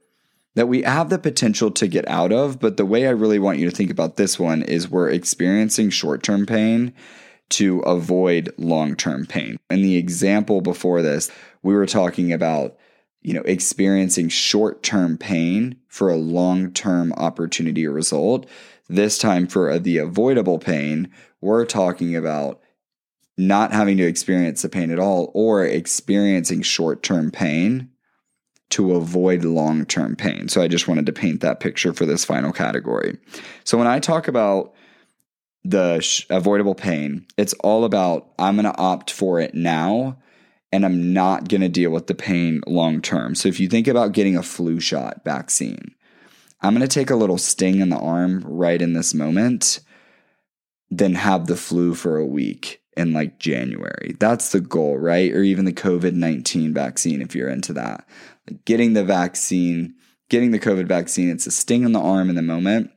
that 0.55 0.69
we 0.69 0.83
have 0.83 1.09
the 1.09 1.19
potential 1.19 1.71
to 1.71 1.87
get 1.87 2.09
out 2.09 2.33
of. 2.33 2.59
But 2.59 2.77
the 2.77 2.87
way 2.87 3.07
I 3.07 3.11
really 3.11 3.39
want 3.39 3.59
you 3.59 3.69
to 3.69 3.77
think 3.77 3.91
about 3.91 4.17
this 4.17 4.39
one 4.39 4.63
is 4.63 4.91
we're 4.91 5.11
experiencing 5.11 5.91
short 5.91 6.23
term 6.23 6.47
pain 6.47 6.95
to 7.51 7.81
avoid 7.81 8.53
long 8.57 8.97
term 8.97 9.27
pain. 9.27 9.59
In 9.71 9.83
the 9.83 9.97
example 9.97 10.61
before 10.61 11.03
this, 11.03 11.31
we 11.63 11.75
were 11.75 11.87
talking 11.87 12.33
about 12.33 12.78
you 13.23 13.35
know 13.35 13.43
experiencing 13.43 14.29
short 14.29 14.83
term 14.83 15.19
pain 15.19 15.77
for 15.89 16.11
a 16.11 16.17
long 16.17 16.73
term 16.73 17.13
opportunity 17.15 17.87
or 17.87 17.93
result. 17.93 18.47
This 18.89 19.19
time 19.19 19.47
for 19.47 19.79
the 19.79 19.99
avoidable 19.99 20.59
pain, 20.59 21.11
we're 21.41 21.67
talking 21.67 22.17
about 22.17 22.61
not 23.37 23.73
having 23.73 23.97
to 23.99 24.07
experience 24.07 24.63
the 24.63 24.69
pain 24.69 24.91
at 24.91 24.99
all 24.99 25.31
or 25.35 25.65
experiencing 25.65 26.63
short 26.63 27.03
term 27.03 27.31
pain 27.31 27.91
to 28.71 28.95
avoid 28.95 29.45
long 29.45 29.87
term 29.87 30.17
pain. 30.17 30.49
So 30.49 30.61
I 30.61 30.69
just 30.69 30.89
wanted 30.89 31.07
to 31.07 31.13
paint 31.13 31.41
that 31.41 31.61
picture 31.61 31.93
for 31.93 32.05
this 32.05 32.25
final 32.25 32.53
category. 32.53 33.19
So 33.65 33.79
when 33.79 33.87
I 33.87 33.99
talk 33.99 34.29
about 34.29 34.75
the 35.65 36.01
sh- 36.01 36.27
avoidable 36.31 36.75
pain, 36.75 37.27
it's 37.37 37.55
all 37.55 37.85
about 37.85 38.29
I'm 38.39 38.57
going 38.57 38.65
to 38.65 38.79
opt 38.79 39.11
for 39.11 39.41
it 39.41 39.55
now 39.55 40.19
and 40.73 40.85
I'm 40.85 41.13
not 41.13 41.49
going 41.49 41.61
to 41.63 41.69
deal 41.69 41.91
with 41.91 42.07
the 42.07 42.15
pain 42.15 42.61
long 42.67 43.01
term. 43.01 43.35
So 43.35 43.49
if 43.49 43.59
you 43.59 43.69
think 43.69 43.89
about 43.89 44.13
getting 44.13 44.37
a 44.37 44.43
flu 44.43 44.81
shot 44.81 45.23
vaccine, 45.25 45.95
I'm 46.61 46.75
going 46.75 46.87
to 46.87 46.93
take 46.93 47.11
a 47.11 47.17
little 47.17 47.39
sting 47.39 47.81
in 47.81 47.89
the 47.89 47.99
arm 47.99 48.43
right 48.45 48.81
in 48.81 48.93
this 48.93 49.15
moment, 49.15 49.81
then 50.91 51.15
have 51.15 51.47
the 51.47 51.57
flu 51.57 51.95
for 51.95 52.17
a 52.17 52.27
week 52.27 52.83
in 52.97 53.13
like 53.13 53.39
January. 53.39 54.17
That's 54.19 54.51
the 54.51 54.61
goal, 54.61 54.99
right? 54.99 55.33
Or 55.33 55.43
even 55.43 55.65
the 55.65 55.73
COVID 55.73 56.15
19 56.15 56.75
vaccine 56.75 57.23
if 57.23 57.35
you're 57.35 57.49
into 57.49 57.73
that 57.75 58.07
getting 58.65 58.95
the 58.95 59.05
vaccine, 59.05 59.95
getting 60.29 60.51
the 60.51 60.59
COVID 60.59 60.87
vaccine, 60.87 61.31
it's 61.31 61.47
a 61.47 61.51
sting 61.51 61.85
in 61.85 61.93
the 61.93 62.01
arm 62.01 62.29
in 62.29 62.37
the 62.37 62.43
moment, 62.43 62.91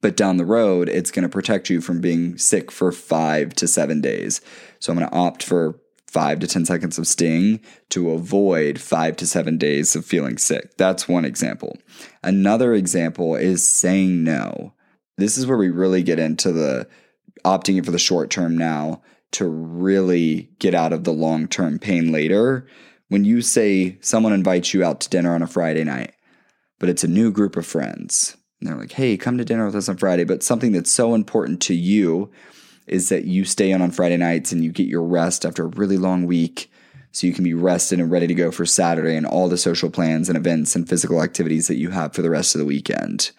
but 0.00 0.16
down 0.16 0.36
the 0.36 0.44
road, 0.44 0.88
it's 0.88 1.10
going 1.10 1.22
to 1.22 1.28
protect 1.28 1.70
you 1.70 1.80
from 1.80 2.00
being 2.00 2.38
sick 2.38 2.70
for 2.70 2.90
five 2.92 3.54
to 3.54 3.68
seven 3.68 4.00
days. 4.00 4.40
So 4.78 4.92
I'm 4.92 4.98
going 4.98 5.10
to 5.10 5.16
opt 5.16 5.42
for 5.42 5.78
five 6.14 6.38
to 6.38 6.46
10 6.46 6.64
seconds 6.64 6.96
of 6.96 7.08
sting 7.08 7.60
to 7.90 8.12
avoid 8.12 8.80
five 8.80 9.16
to 9.16 9.26
seven 9.26 9.58
days 9.58 9.96
of 9.96 10.06
feeling 10.06 10.38
sick. 10.38 10.76
That's 10.76 11.08
one 11.08 11.24
example. 11.24 11.76
Another 12.22 12.72
example 12.72 13.34
is 13.34 13.68
saying 13.68 14.22
no. 14.22 14.74
This 15.18 15.36
is 15.36 15.44
where 15.44 15.58
we 15.58 15.70
really 15.70 16.04
get 16.04 16.20
into 16.20 16.52
the 16.52 16.88
opting 17.44 17.84
for 17.84 17.90
the 17.90 17.98
short 17.98 18.30
term 18.30 18.56
now 18.56 19.02
to 19.32 19.48
really 19.48 20.50
get 20.60 20.72
out 20.72 20.92
of 20.92 21.02
the 21.02 21.12
long 21.12 21.48
term 21.48 21.80
pain 21.80 22.12
later 22.12 22.68
when 23.08 23.24
you 23.24 23.42
say 23.42 23.98
someone 24.00 24.32
invites 24.32 24.72
you 24.72 24.84
out 24.84 25.00
to 25.00 25.08
dinner 25.08 25.34
on 25.34 25.42
a 25.42 25.48
Friday 25.48 25.82
night, 25.82 26.14
but 26.78 26.88
it's 26.88 27.02
a 27.02 27.08
new 27.08 27.32
group 27.32 27.56
of 27.56 27.66
friends, 27.66 28.36
and 28.60 28.68
they're 28.68 28.78
like, 28.78 28.92
hey, 28.92 29.16
come 29.16 29.36
to 29.36 29.44
dinner 29.44 29.66
with 29.66 29.74
us 29.74 29.88
on 29.88 29.96
Friday, 29.96 30.24
but 30.24 30.44
something 30.44 30.70
that's 30.70 30.92
so 30.92 31.12
important 31.14 31.60
to 31.62 31.74
you 31.74 32.30
is 32.86 33.08
that 33.08 33.24
you 33.24 33.44
stay 33.44 33.72
on 33.72 33.82
on 33.82 33.90
Friday 33.90 34.16
nights 34.16 34.52
and 34.52 34.62
you 34.62 34.70
get 34.70 34.86
your 34.86 35.02
rest 35.02 35.44
after 35.44 35.64
a 35.64 35.68
really 35.68 35.98
long 35.98 36.26
week 36.26 36.70
so 37.14 37.26
you 37.26 37.32
can 37.32 37.44
be 37.44 37.54
rested 37.54 38.00
and 38.00 38.10
ready 38.10 38.26
to 38.26 38.34
go 38.34 38.50
for 38.50 38.66
Saturday 38.66 39.16
and 39.16 39.24
all 39.24 39.48
the 39.48 39.56
social 39.56 39.88
plans 39.88 40.28
and 40.28 40.36
events 40.36 40.74
and 40.74 40.88
physical 40.88 41.22
activities 41.22 41.68
that 41.68 41.76
you 41.76 41.90
have 41.90 42.12
for 42.12 42.22
the 42.22 42.30
rest 42.30 42.54
of 42.54 42.58
the 42.58 42.64
weekend. 42.64 43.30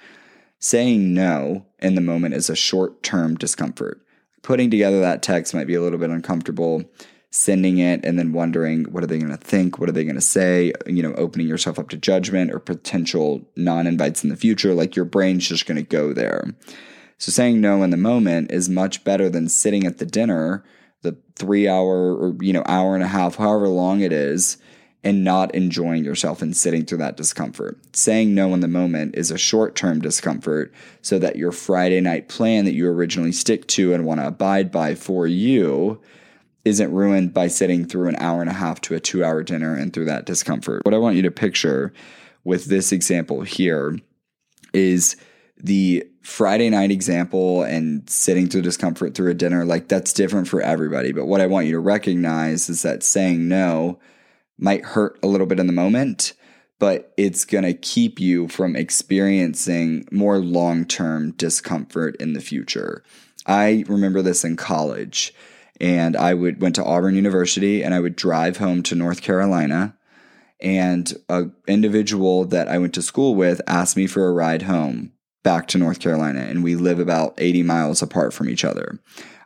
Saying 0.59 1.13
no 1.13 1.65
in 1.79 1.95
the 1.95 2.01
moment 2.01 2.35
is 2.35 2.49
a 2.49 2.55
short 2.55 3.03
term 3.03 3.35
discomfort. 3.35 4.01
Putting 4.41 4.71
together 4.71 5.01
that 5.01 5.21
text 5.21 5.53
might 5.53 5.67
be 5.67 5.75
a 5.75 5.81
little 5.81 5.99
bit 5.99 6.09
uncomfortable. 6.09 6.85
Sending 7.31 7.77
it 7.77 8.05
and 8.05 8.17
then 8.17 8.31
wondering 8.31 8.85
what 8.85 9.03
are 9.03 9.07
they 9.07 9.19
going 9.19 9.29
to 9.29 9.37
think? 9.37 9.77
What 9.77 9.89
are 9.89 9.91
they 9.91 10.05
going 10.05 10.15
to 10.15 10.21
say? 10.21 10.71
You 10.87 11.03
know 11.03 11.13
opening 11.15 11.47
yourself 11.47 11.77
up 11.77 11.89
to 11.89 11.97
judgment 11.97 12.51
or 12.51 12.59
potential 12.59 13.41
non-invites 13.57 14.23
in 14.23 14.29
the 14.29 14.37
future 14.37 14.73
like 14.73 14.95
your 14.95 15.03
brain's 15.03 15.49
just 15.49 15.65
going 15.65 15.75
to 15.75 15.83
go 15.83 16.13
there 16.13 16.45
so 17.17 17.31
saying 17.31 17.61
no 17.61 17.83
in 17.83 17.89
the 17.89 17.97
moment 17.97 18.51
is 18.51 18.69
much 18.69 19.03
better 19.03 19.29
than 19.29 19.47
sitting 19.49 19.85
at 19.85 19.97
the 19.97 20.05
dinner 20.05 20.63
the 21.01 21.17
3 21.35 21.67
hour 21.67 22.15
or 22.15 22.35
you 22.41 22.53
know 22.53 22.63
hour 22.65 22.95
and 22.95 23.03
a 23.03 23.07
half 23.07 23.35
however 23.35 23.67
long 23.67 24.01
it 24.01 24.11
is 24.11 24.57
and 25.05 25.23
not 25.23 25.53
enjoying 25.53 26.03
yourself 26.03 26.41
and 26.41 26.57
sitting 26.57 26.83
through 26.83 26.97
that 26.97 27.15
discomfort. 27.15 27.79
Saying 27.95 28.33
no 28.33 28.55
in 28.55 28.61
the 28.61 28.67
moment 28.67 29.15
is 29.15 29.29
a 29.29 29.37
short 29.37 29.75
term 29.75 30.01
discomfort 30.01 30.73
so 31.03 31.19
that 31.19 31.35
your 31.35 31.51
Friday 31.51 32.01
night 32.01 32.27
plan 32.27 32.65
that 32.65 32.73
you 32.73 32.87
originally 32.87 33.31
stick 33.31 33.67
to 33.67 33.93
and 33.93 34.03
want 34.03 34.19
to 34.19 34.27
abide 34.27 34.71
by 34.71 34.95
for 34.95 35.27
you 35.27 36.01
isn't 36.65 36.91
ruined 36.91 37.35
by 37.35 37.47
sitting 37.47 37.85
through 37.85 38.09
an 38.09 38.15
hour 38.15 38.41
and 38.41 38.49
a 38.49 38.53
half 38.53 38.81
to 38.81 38.95
a 38.95 38.99
two 38.99 39.23
hour 39.23 39.43
dinner 39.43 39.75
and 39.75 39.93
through 39.93 40.05
that 40.05 40.25
discomfort. 40.25 40.83
What 40.83 40.95
I 40.95 40.97
want 40.97 41.15
you 41.15 41.21
to 41.21 41.31
picture 41.31 41.93
with 42.43 42.65
this 42.65 42.91
example 42.91 43.41
here 43.41 43.99
is 44.73 45.15
the 45.57 46.05
Friday 46.21 46.69
night 46.69 46.91
example 46.91 47.63
and 47.63 48.09
sitting 48.09 48.47
through 48.47 48.61
discomfort 48.61 49.15
through 49.15 49.31
a 49.31 49.35
dinner, 49.35 49.65
like 49.65 49.87
that's 49.87 50.13
different 50.13 50.47
for 50.47 50.61
everybody. 50.61 51.11
But 51.11 51.25
what 51.25 51.41
I 51.41 51.47
want 51.47 51.67
you 51.67 51.73
to 51.73 51.79
recognize 51.79 52.69
is 52.69 52.81
that 52.81 53.03
saying 53.03 53.47
no 53.47 53.99
might 54.57 54.85
hurt 54.85 55.19
a 55.23 55.27
little 55.27 55.47
bit 55.47 55.59
in 55.59 55.67
the 55.67 55.73
moment, 55.73 56.33
but 56.79 57.13
it's 57.17 57.45
going 57.45 57.63
to 57.63 57.73
keep 57.73 58.19
you 58.19 58.47
from 58.47 58.75
experiencing 58.75 60.07
more 60.11 60.39
long 60.39 60.85
term 60.85 61.31
discomfort 61.31 62.15
in 62.17 62.33
the 62.33 62.41
future. 62.41 63.03
I 63.45 63.85
remember 63.87 64.21
this 64.21 64.43
in 64.43 64.55
college 64.55 65.33
and 65.79 66.15
I 66.15 66.33
would 66.33 66.61
went 66.61 66.75
to 66.75 66.83
Auburn 66.83 67.15
University 67.15 67.83
and 67.83 67.93
I 67.93 67.99
would 67.99 68.15
drive 68.15 68.57
home 68.57 68.81
to 68.83 68.95
North 68.95 69.21
Carolina 69.21 69.95
and 70.61 71.13
a 71.29 71.49
individual 71.67 72.45
that 72.45 72.67
I 72.67 72.77
went 72.77 72.93
to 72.95 73.01
school 73.01 73.35
with 73.35 73.61
asked 73.67 73.97
me 73.97 74.07
for 74.07 74.27
a 74.27 74.33
ride 74.33 74.63
home 74.63 75.11
back 75.45 75.67
to 75.67 75.77
North 75.77 75.99
Carolina 75.99 76.41
and 76.41 76.63
we 76.63 76.75
live 76.75 76.97
about 76.97 77.35
80 77.37 77.61
miles 77.61 78.01
apart 78.01 78.33
from 78.33 78.49
each 78.49 78.65
other. 78.65 78.99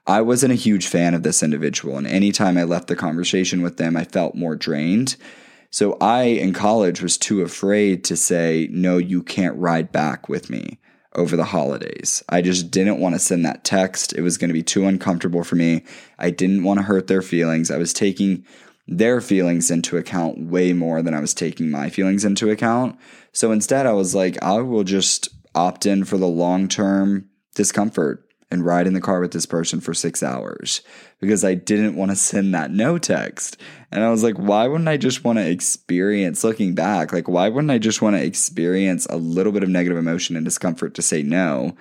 I 0.07 0.21
wasn't 0.21 0.53
a 0.53 0.55
huge 0.55 0.87
fan 0.87 1.13
of 1.13 1.23
this 1.23 1.43
individual 1.43 1.97
and 1.97 2.07
anytime 2.07 2.57
I 2.57 2.63
left 2.63 2.87
the 2.87 2.95
conversation 2.95 3.61
with 3.61 3.75
them 3.75 3.97
I 3.97 4.05
felt 4.05 4.33
more 4.33 4.55
drained. 4.55 5.17
So 5.71 5.97
I 5.99 6.23
in 6.23 6.53
college 6.53 7.01
was 7.01 7.17
too 7.17 7.41
afraid 7.41 8.05
to 8.05 8.15
say 8.15 8.69
no 8.71 8.97
you 8.97 9.21
can't 9.21 9.57
ride 9.57 9.91
back 9.91 10.29
with 10.29 10.49
me 10.49 10.79
over 11.15 11.35
the 11.35 11.43
holidays. 11.43 12.23
I 12.29 12.41
just 12.41 12.71
didn't 12.71 13.01
want 13.01 13.15
to 13.15 13.19
send 13.19 13.43
that 13.43 13.65
text. 13.65 14.13
It 14.13 14.21
was 14.21 14.37
going 14.37 14.47
to 14.47 14.53
be 14.53 14.63
too 14.63 14.85
uncomfortable 14.85 15.43
for 15.43 15.57
me. 15.57 15.83
I 16.17 16.29
didn't 16.29 16.63
want 16.63 16.79
to 16.79 16.85
hurt 16.85 17.07
their 17.07 17.21
feelings. 17.21 17.69
I 17.69 17.77
was 17.77 17.91
taking 17.91 18.45
their 18.87 19.19
feelings 19.19 19.69
into 19.69 19.97
account 19.97 20.39
way 20.39 20.71
more 20.71 21.01
than 21.01 21.13
I 21.13 21.19
was 21.19 21.33
taking 21.33 21.69
my 21.69 21.89
feelings 21.89 22.23
into 22.23 22.49
account. 22.49 22.97
So 23.33 23.51
instead, 23.51 23.85
I 23.85 23.91
was 23.91 24.15
like, 24.15 24.41
I 24.41 24.61
will 24.61 24.83
just 24.83 25.29
opt 25.59 25.85
in 25.85 26.05
for 26.05 26.17
the 26.17 26.27
long 26.27 26.67
term 26.67 27.29
discomfort 27.53 28.25
and 28.51 28.65
ride 28.65 28.87
in 28.87 28.93
the 28.93 29.01
car 29.01 29.19
with 29.19 29.31
this 29.31 29.45
person 29.45 29.79
for 29.79 29.93
six 29.93 30.23
hours 30.23 30.81
because 31.19 31.43
I 31.43 31.53
didn't 31.53 31.95
want 31.95 32.11
to 32.11 32.15
send 32.15 32.55
that 32.55 32.71
no 32.71 32.97
text. 32.97 33.57
And 33.91 34.03
I 34.03 34.09
was 34.09 34.23
like, 34.23 34.35
why 34.35 34.67
wouldn't 34.67 34.89
I 34.89 34.97
just 34.97 35.23
want 35.23 35.37
to 35.37 35.47
experience, 35.47 36.43
looking 36.43 36.73
back, 36.73 37.13
like, 37.13 37.27
why 37.27 37.49
wouldn't 37.49 37.69
I 37.69 37.77
just 37.77 38.01
want 38.01 38.15
to 38.15 38.25
experience 38.25 39.05
a 39.07 39.17
little 39.17 39.51
bit 39.51 39.61
of 39.61 39.69
negative 39.69 39.97
emotion 39.97 40.35
and 40.35 40.45
discomfort 40.45 40.95
to 40.95 41.01
say 41.01 41.21
no 41.21 41.75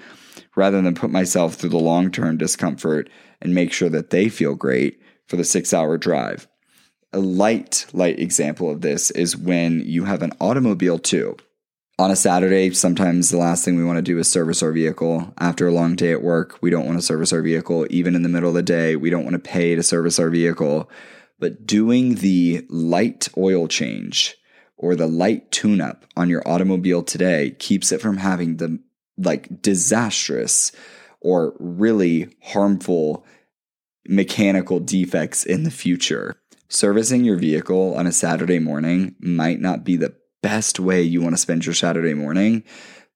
rather 0.56 0.82
than 0.82 0.94
put 0.94 1.11
myself 1.11 1.54
through 1.54 1.70
the 1.70 1.78
long 1.78 2.11
term 2.11 2.37
discomfort 2.37 3.08
and 3.40 3.54
make 3.54 3.73
sure 3.73 3.88
that 3.88 4.11
they 4.11 4.28
feel 4.28 4.54
great 4.54 5.00
for 5.26 5.37
the 5.37 5.44
six 5.44 5.73
hour 5.73 5.97
drive? 5.97 6.49
A 7.14 7.20
light, 7.20 7.87
light 7.94 8.18
example 8.18 8.70
of 8.70 8.82
this 8.82 9.11
is 9.12 9.37
when 9.37 9.81
you 9.81 10.05
have 10.05 10.22
an 10.22 10.33
automobile 10.40 10.98
too 10.98 11.37
on 11.98 12.11
a 12.12 12.16
Saturday, 12.16 12.72
sometimes 12.72 13.30
the 13.30 13.37
last 13.37 13.64
thing 13.64 13.76
we 13.76 13.84
want 13.84 13.96
to 13.96 14.02
do 14.02 14.18
is 14.18 14.30
service 14.30 14.62
our 14.62 14.70
vehicle. 14.70 15.34
After 15.38 15.66
a 15.66 15.72
long 15.72 15.96
day 15.96 16.12
at 16.12 16.22
work, 16.22 16.56
we 16.62 16.70
don't 16.70 16.87
want 16.87 16.96
to 16.96 17.04
service 17.04 17.32
our 17.32 17.42
vehicle. 17.42 17.87
Even 17.90 18.14
in 18.14 18.22
the 18.22 18.28
middle 18.28 18.48
of 18.48 18.54
the 18.54 18.62
day, 18.62 18.94
we 18.94 19.11
don't 19.11 19.24
want 19.24 19.34
to 19.34 19.50
pay 19.50 19.74
to 19.74 19.82
service 19.82 20.18
our 20.18 20.30
vehicle. 20.30 20.88
But 21.40 21.66
doing 21.66 22.16
the 22.16 22.64
light 22.68 23.28
oil 23.37 23.66
change 23.66 24.37
or 24.76 24.94
the 24.94 25.08
light 25.08 25.50
tune 25.50 25.80
up 25.80 26.04
on 26.16 26.28
your 26.28 26.46
automobile 26.46 27.02
today 27.02 27.56
keeps 27.58 27.90
it 27.90 28.00
from 28.00 28.18
having 28.18 28.56
the 28.58 28.78
like 29.16 29.61
disastrous 29.61 30.70
or 31.20 31.56
really 31.58 32.28
harmful 32.42 33.26
mechanical 34.06 34.78
defects 34.78 35.44
in 35.44 35.64
the 35.64 35.70
future. 35.70 36.37
Servicing 36.68 37.24
your 37.24 37.37
vehicle 37.37 37.94
on 37.94 38.06
a 38.06 38.12
Saturday 38.12 38.61
morning 38.61 39.16
might 39.18 39.61
not 39.61 39.84
be 39.84 39.96
the 39.96 40.14
best 40.42 40.79
way 40.79 41.03
you 41.03 41.20
want 41.20 41.35
to 41.35 41.40
spend 41.40 41.66
your 41.66 41.74
Saturday 41.74 42.14
morning, 42.14 42.62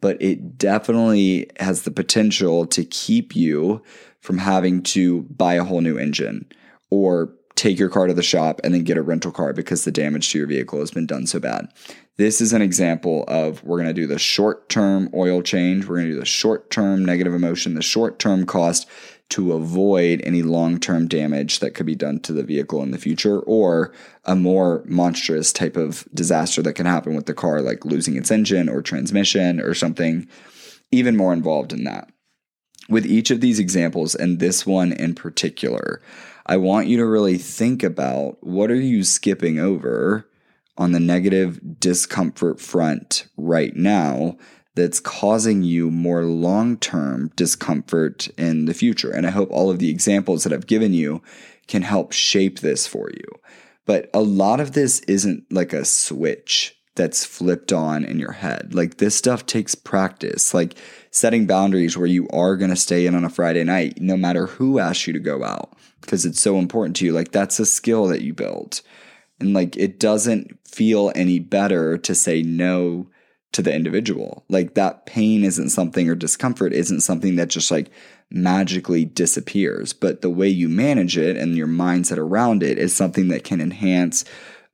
but 0.01 0.21
it 0.21 0.59
definitely 0.59 1.51
has 1.61 1.83
the 1.83 1.91
potential 1.91 2.67
to 2.67 2.85
keep 2.85 3.37
you 3.37 3.83
from 4.21 4.39
having 4.39 4.83
to 4.83 5.23
buy 5.23 5.55
a 5.55 5.65
whole 5.65 5.81
new 5.81 5.99
engine 5.99 6.47
or 6.91 7.33
take 7.55 7.79
your 7.79 7.89
car 7.89 8.07
to 8.07 8.15
the 8.15 8.23
shop 8.23 8.61
and 8.65 8.75
then 8.75 8.83
get 8.83 8.97
a 8.97 9.03
rental 9.03 9.31
car 9.31 9.53
because 9.53 9.85
the 9.85 9.93
damage 9.93 10.31
to 10.31 10.39
your 10.39 10.47
vehicle 10.47 10.81
has 10.81 10.91
been 10.91 11.07
done 11.07 11.27
so 11.27 11.39
bad. 11.39 11.69
This 12.17 12.41
is 12.41 12.53
an 12.53 12.63
example 12.63 13.25
of 13.29 13.63
we're 13.65 13.79
going 13.79 13.89
to 13.89 13.95
do 13.95 14.07
the 14.07 14.19
short 14.19 14.69
term 14.69 15.09
oil 15.15 15.43
change, 15.43 15.87
we're 15.87 15.97
going 15.97 16.09
to 16.09 16.15
do 16.15 16.21
the 16.21 16.27
short 16.27 16.71
term 16.71 17.05
negative 17.05 17.35
emotion, 17.35 17.75
the 17.75 17.83
short 17.83 18.19
term 18.19 18.47
cost 18.47 18.89
to 19.33 19.55
avoid 19.55 20.21
any 20.25 20.43
long 20.43 20.79
term 20.79 21.09
damage 21.09 21.61
that 21.61 21.75
could 21.75 21.87
be 21.87 21.95
done 21.95 22.21
to 22.21 22.35
the 22.35 22.43
vehicle 22.43 22.83
in 22.83 22.91
the 22.91 22.99
future 22.99 23.41
or 23.41 23.93
a 24.25 24.37
more 24.37 24.83
monstrous 24.87 25.53
type 25.53 25.77
of 25.77 26.07
disaster 26.13 26.61
that 26.63 26.75
can 26.75 26.85
happen 26.85 27.17
with 27.17 27.25
the 27.25 27.35
car, 27.35 27.63
like 27.63 27.87
losing 27.87 28.17
its 28.17 28.31
engine 28.31 28.69
or 28.69 28.83
transmission 28.83 29.59
or 29.59 29.73
something 29.73 30.29
even 30.91 31.17
more 31.17 31.33
involved 31.33 31.73
in 31.73 31.85
that. 31.85 32.11
With 32.91 33.07
each 33.07 33.31
of 33.31 33.41
these 33.41 33.59
examples, 33.59 34.15
and 34.15 34.39
this 34.39 34.67
one 34.67 34.93
in 34.93 35.15
particular, 35.15 36.03
I 36.45 36.59
want 36.59 36.89
you 36.89 36.99
to 36.99 37.07
really 37.07 37.39
think 37.39 37.83
about 37.83 38.37
what 38.41 38.71
are 38.71 38.75
you 38.75 39.03
skipping 39.03 39.59
over 39.59 40.29
on 40.77 40.93
the 40.93 41.01
negative 41.01 41.81
discomfort 41.81 42.61
front 42.61 43.27
right 43.39 43.75
now 43.75 44.37
that's 44.75 45.01
causing 45.01 45.63
you 45.63 45.91
more 45.91 46.25
long 46.25 46.77
term 46.79 47.31
discomfort 47.37 48.29
in 48.39 48.65
the 48.65 48.75
future. 48.75 49.11
And 49.11 49.27
I 49.27 49.31
hope 49.31 49.51
all 49.51 49.71
of 49.71 49.79
the 49.79 49.91
examples 49.91 50.45
that 50.45 50.53
I've 50.53 50.67
given 50.67 50.95
you 50.95 51.23
can 51.69 51.83
help 51.83 52.13
shape 52.13 52.61
this 52.61 52.87
for 52.87 53.11
you. 53.11 53.41
But 53.85 54.09
a 54.15 54.21
lot 54.21 54.61
of 54.61 54.73
this 54.73 55.01
isn't 55.01 55.45
like 55.53 55.73
a 55.73 55.85
switch 55.85 56.77
that's 56.95 57.25
flipped 57.25 57.73
on 57.73 58.05
in 58.05 58.19
your 58.19 58.33
head. 58.33 58.75
Like 58.75 58.99
this 58.99 59.17
stuff 59.17 59.47
takes 59.47 59.75
practice, 59.75 60.53
like 60.53 60.75
setting 61.11 61.47
boundaries 61.47 61.97
where 61.97 62.07
you 62.07 62.29
are 62.29 62.57
going 62.57 62.71
to 62.71 62.77
stay 62.77 63.07
in 63.07 63.15
on 63.15 63.25
a 63.25 63.31
Friday 63.31 63.65
night, 63.65 64.01
no 64.01 64.17
matter 64.17 64.47
who 64.47 64.79
asks 64.79 65.07
you 65.07 65.13
to 65.15 65.19
go 65.19 65.43
out, 65.43 65.75
because 66.01 66.27
it's 66.27 66.41
so 66.41 66.59
important 66.59 66.97
to 66.97 67.07
you. 67.07 67.13
Like 67.13 67.33
that's 67.33 67.59
a 67.59 67.67
skill 67.67 68.07
that 68.09 68.23
you 68.23 68.35
build. 68.35 68.83
And 69.41 69.55
like 69.55 69.77
it 69.77 69.99
doesn't 69.99 70.59
feel 70.69 71.13
any 71.15 71.39
better 71.39 71.97
to 71.99 72.15
say 72.15 72.43
no 72.43 73.09
to 73.53 73.63
the 73.63 73.75
individual. 73.75 74.45
Like 74.49 74.75
that 74.75 75.07
pain 75.07 75.45
isn't 75.45 75.71
something 75.71 76.09
or 76.09 76.15
discomfort 76.15 76.73
isn't 76.73 77.01
something 77.01 77.37
that 77.37 77.49
just 77.49 77.71
like 77.71 77.91
magically 78.31 79.05
disappears, 79.05 79.93
but 79.93 80.23
the 80.23 80.31
way 80.31 80.49
you 80.49 80.69
manage 80.69 81.19
it 81.19 81.37
and 81.37 81.57
your 81.57 81.67
mindset 81.67 82.19
around 82.19 82.63
it 82.63 82.79
is 82.79 82.95
something 82.95 83.29
that 83.29 83.45
can 83.45 83.61
enhance 83.61 84.25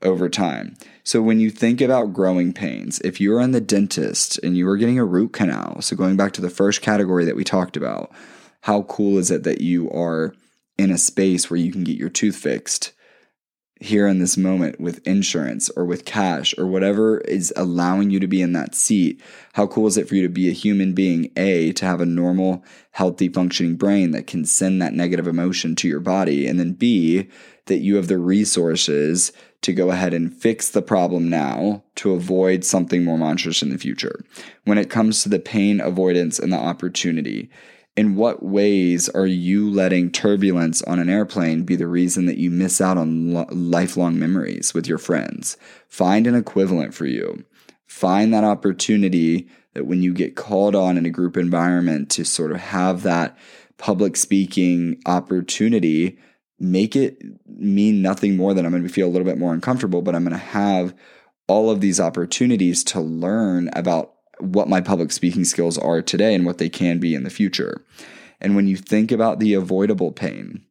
over 0.02 0.28
time. 0.28 0.76
So 1.02 1.20
when 1.20 1.40
you 1.40 1.50
think 1.50 1.80
about 1.80 2.12
growing 2.12 2.52
pains, 2.52 3.00
if 3.00 3.20
you're 3.20 3.40
in 3.40 3.50
the 3.50 3.60
dentist 3.60 4.38
and 4.44 4.56
you 4.56 4.68
are 4.68 4.76
getting 4.76 4.98
a 4.98 5.04
root 5.04 5.32
canal, 5.32 5.82
so 5.82 5.96
going 5.96 6.16
back 6.16 6.32
to 6.34 6.40
the 6.40 6.50
first 6.50 6.82
category 6.82 7.24
that 7.24 7.36
we 7.36 7.44
talked 7.44 7.76
about, 7.76 8.12
how 8.62 8.82
cool 8.82 9.18
is 9.18 9.30
it 9.30 9.42
that 9.42 9.60
you 9.60 9.90
are 9.90 10.34
in 10.76 10.90
a 10.92 10.98
space 10.98 11.50
where 11.50 11.58
you 11.58 11.72
can 11.72 11.82
get 11.82 11.96
your 11.96 12.08
tooth 12.08 12.36
fixed 12.36 12.92
here 13.80 14.06
in 14.08 14.18
this 14.18 14.36
moment 14.36 14.80
with 14.80 15.06
insurance 15.06 15.70
or 15.70 15.84
with 15.84 16.04
cash 16.04 16.54
or 16.58 16.66
whatever 16.66 17.18
is 17.18 17.52
allowing 17.56 18.10
you 18.10 18.18
to 18.20 18.26
be 18.26 18.42
in 18.42 18.52
that 18.52 18.74
seat. 18.74 19.20
How 19.52 19.66
cool 19.66 19.86
is 19.86 19.96
it 19.96 20.08
for 20.08 20.14
you 20.14 20.22
to 20.22 20.28
be 20.28 20.48
a 20.48 20.52
human 20.52 20.94
being? 20.94 21.30
A, 21.36 21.72
to 21.72 21.84
have 21.84 22.00
a 22.00 22.06
normal, 22.06 22.64
healthy, 22.92 23.28
functioning 23.28 23.76
brain 23.76 24.10
that 24.10 24.26
can 24.26 24.44
send 24.44 24.82
that 24.82 24.94
negative 24.94 25.26
emotion 25.26 25.76
to 25.76 25.88
your 25.88 26.00
body. 26.00 26.46
And 26.46 26.58
then 26.58 26.72
B, 26.72 27.28
that 27.66 27.78
you 27.78 27.96
have 27.96 28.08
the 28.08 28.18
resources 28.18 29.32
to 29.62 29.72
go 29.72 29.90
ahead 29.90 30.14
and 30.14 30.32
fix 30.32 30.70
the 30.70 30.82
problem 30.82 31.28
now 31.28 31.82
to 31.96 32.12
avoid 32.12 32.64
something 32.64 33.04
more 33.04 33.18
monstrous 33.18 33.62
in 33.62 33.70
the 33.70 33.78
future. 33.78 34.24
When 34.64 34.78
it 34.78 34.90
comes 34.90 35.22
to 35.22 35.28
the 35.28 35.38
pain 35.38 35.80
avoidance 35.80 36.38
and 36.38 36.52
the 36.52 36.58
opportunity, 36.58 37.50
in 37.98 38.14
what 38.14 38.44
ways 38.44 39.08
are 39.08 39.26
you 39.26 39.68
letting 39.68 40.08
turbulence 40.08 40.82
on 40.82 41.00
an 41.00 41.08
airplane 41.08 41.64
be 41.64 41.74
the 41.74 41.88
reason 41.88 42.26
that 42.26 42.38
you 42.38 42.48
miss 42.48 42.80
out 42.80 42.96
on 42.96 43.34
lo- 43.34 43.48
lifelong 43.50 44.16
memories 44.16 44.72
with 44.72 44.86
your 44.86 44.98
friends? 44.98 45.56
Find 45.88 46.28
an 46.28 46.36
equivalent 46.36 46.94
for 46.94 47.06
you. 47.06 47.44
Find 47.88 48.32
that 48.32 48.44
opportunity 48.44 49.48
that 49.74 49.88
when 49.88 50.00
you 50.00 50.14
get 50.14 50.36
called 50.36 50.76
on 50.76 50.96
in 50.96 51.06
a 51.06 51.10
group 51.10 51.36
environment 51.36 52.08
to 52.10 52.24
sort 52.24 52.52
of 52.52 52.58
have 52.58 53.02
that 53.02 53.36
public 53.78 54.14
speaking 54.14 55.02
opportunity, 55.04 56.20
make 56.60 56.94
it 56.94 57.20
mean 57.48 58.00
nothing 58.00 58.36
more 58.36 58.54
than 58.54 58.64
I'm 58.64 58.70
going 58.70 58.84
to 58.84 58.88
feel 58.88 59.08
a 59.08 59.10
little 59.10 59.26
bit 59.26 59.38
more 59.38 59.52
uncomfortable, 59.52 60.02
but 60.02 60.14
I'm 60.14 60.22
going 60.22 60.38
to 60.38 60.38
have 60.38 60.94
all 61.48 61.68
of 61.68 61.80
these 61.80 61.98
opportunities 61.98 62.84
to 62.84 63.00
learn 63.00 63.70
about 63.72 64.17
what 64.40 64.68
my 64.68 64.80
public 64.80 65.12
speaking 65.12 65.44
skills 65.44 65.78
are 65.78 66.02
today 66.02 66.34
and 66.34 66.46
what 66.46 66.58
they 66.58 66.68
can 66.68 66.98
be 66.98 67.14
in 67.14 67.24
the 67.24 67.30
future. 67.30 67.84
And 68.40 68.54
when 68.54 68.68
you 68.68 68.76
think 68.76 69.10
about 69.10 69.40
the 69.40 69.54
avoidable 69.54 70.12
pain, 70.12 70.64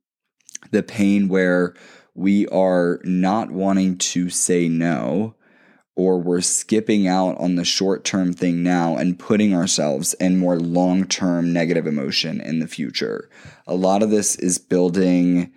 the 0.71 0.83
pain 0.83 1.27
where 1.27 1.73
we 2.13 2.47
are 2.47 2.99
not 3.03 3.51
wanting 3.51 3.97
to 3.97 4.29
say 4.29 4.67
no, 4.67 5.35
or 5.95 6.19
we're 6.19 6.41
skipping 6.41 7.07
out 7.07 7.37
on 7.39 7.55
the 7.55 7.65
short 7.65 8.03
term 8.03 8.31
thing 8.31 8.63
now 8.63 8.95
and 8.95 9.19
putting 9.19 9.53
ourselves 9.53 10.13
in 10.15 10.37
more 10.37 10.59
long 10.59 11.05
term 11.05 11.51
negative 11.51 11.87
emotion 11.87 12.39
in 12.39 12.59
the 12.59 12.67
future. 12.67 13.29
A 13.65 13.75
lot 13.75 14.03
of 14.03 14.11
this 14.11 14.35
is 14.35 14.59
building 14.59 15.51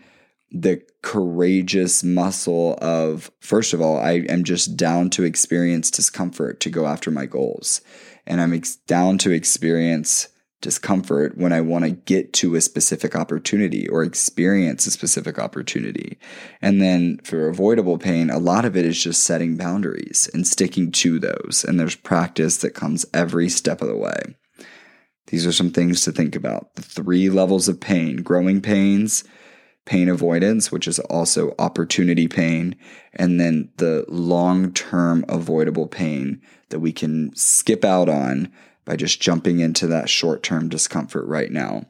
the 0.51 0.83
courageous 1.03 2.03
muscle 2.03 2.77
of, 2.81 3.31
first 3.41 3.73
of 3.73 3.81
all, 3.81 3.99
I 3.99 4.25
am 4.29 4.45
just 4.45 4.77
down 4.77 5.11
to 5.11 5.25
experience 5.25 5.91
discomfort 5.91 6.61
to 6.61 6.71
go 6.71 6.87
after 6.87 7.11
my 7.11 7.27
goals. 7.27 7.81
And 8.27 8.41
I'm 8.41 8.53
ex- 8.53 8.77
down 8.77 9.19
to 9.19 9.31
experience 9.31 10.29
discomfort 10.61 11.39
when 11.39 11.53
I 11.53 11.61
want 11.61 11.85
to 11.85 11.91
get 11.91 12.33
to 12.35 12.55
a 12.55 12.61
specific 12.61 13.17
opportunity 13.17 13.89
or 13.89 14.03
experience 14.03 14.87
a 14.87 14.91
specific 14.91 15.39
opportunity. 15.39 16.19
And 16.61 16.83
then 16.83 17.19
for 17.25 17.49
avoidable 17.49 17.97
pain, 17.97 18.29
a 18.29 18.39
lot 18.39 18.65
of 18.65 18.77
it 18.77 18.85
is 18.85 19.03
just 19.03 19.25
setting 19.25 19.57
boundaries 19.57 20.29
and 20.35 20.47
sticking 20.47 20.93
to 20.93 21.19
those. 21.19 21.65
And 21.67 21.81
there's 21.81 21.97
practice 21.97 22.59
that 22.59 22.75
comes 22.75 23.07
every 23.15 23.49
step 23.49 23.81
of 23.81 23.89
the 23.89 23.97
way. 23.97 24.21
These 25.29 25.47
are 25.47 25.53
some 25.53 25.71
things 25.71 26.03
to 26.03 26.13
think 26.13 26.35
about. 26.35 26.75
The 26.75 26.83
three 26.83 27.31
levels 27.31 27.69
of 27.69 27.81
pain 27.81 28.17
growing 28.17 28.61
pains, 28.61 29.25
pain 29.87 30.09
avoidance, 30.09 30.71
which 30.71 30.87
is 30.87 30.99
also 31.01 31.55
opportunity 31.59 32.29
pain, 32.29 32.77
and 33.13 33.41
then 33.41 33.71
the 33.77 34.05
long 34.09 34.73
term 34.73 35.25
avoidable 35.29 35.87
pain 35.87 36.41
that 36.69 36.81
we 36.81 36.93
can 36.93 37.35
skip 37.35 37.85
out 37.85 38.09
on 38.09 38.53
by 38.85 38.97
just 38.97 39.21
jumping 39.21 39.61
into 39.61 39.87
that 39.87 40.09
short 40.09 40.43
term 40.43 40.69
discomfort 40.69 41.27
right 41.27 41.51
now. 41.51 41.87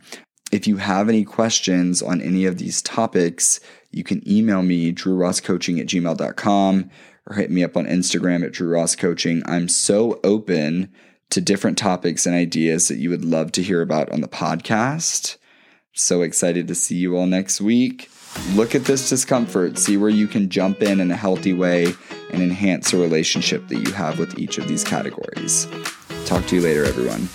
If 0.53 0.67
you 0.67 0.79
have 0.79 1.09
any 1.09 1.25
questions 1.25 2.03
on 2.03 2.21
any 2.21 2.45
of 2.45 2.59
these 2.59 2.83
topics, 2.83 3.61
you 3.93 4.03
can 4.03 4.27
email 4.29 4.63
me, 4.63 4.93
drewrosscoaching 4.93 5.81
at 5.81 5.87
gmail.com, 5.87 6.91
or 7.27 7.37
hit 7.37 7.51
me 7.51 7.63
up 7.63 7.77
on 7.77 7.87
Instagram 7.87 8.45
at 8.45 8.53
drewrosscoaching. 8.53 9.43
I'm 9.47 9.69
so 9.69 10.19
open 10.25 10.93
to 11.31 11.41
different 11.41 11.79
topics 11.79 12.27
and 12.27 12.35
ideas 12.35 12.89
that 12.89 12.99
you 12.99 13.11
would 13.11 13.25
love 13.25 13.53
to 13.53 13.63
hear 13.63 13.81
about 13.81 14.11
on 14.11 14.21
the 14.21 14.29
podcast. 14.29 15.37
So 15.93 16.23
excited 16.23 16.69
to 16.69 16.75
see 16.75 16.97
you 16.97 17.17
all 17.17 17.27
next 17.27 17.61
week. 17.61 18.11
Look 18.55 18.75
at 18.75 18.85
this 18.85 19.09
discomfort, 19.09 19.77
see 19.77 19.97
where 19.97 20.11
you 20.11 20.29
can 20.29 20.49
jump 20.49 20.83
in 20.83 21.01
in 21.01 21.11
a 21.11 21.17
healthy 21.17 21.53
way 21.53 21.93
and 22.33 22.43
enhance 22.43 22.93
the 22.93 22.99
relationship 22.99 23.67
that 23.69 23.79
you 23.87 23.93
have 23.93 24.19
with 24.19 24.39
each 24.39 24.59
of 24.59 24.69
these 24.69 24.85
categories. 24.85 25.67
Talk 26.27 26.47
to 26.47 26.57
you 26.57 26.63
later, 26.63 26.85
everyone. 26.85 27.29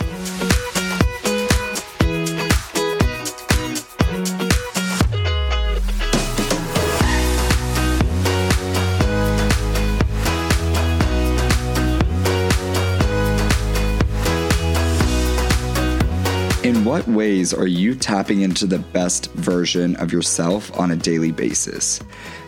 In 16.76 16.84
what 16.84 17.08
ways 17.08 17.54
are 17.54 17.68
you 17.68 17.96
tapping 17.96 18.42
into 18.42 18.68
the 18.68 18.80
best 18.80 19.32
version 19.32 19.96
of 19.96 20.12
yourself 20.12 20.78
on 20.78 20.92
a 20.92 20.96
daily 20.98 21.32
basis? 21.32 22.02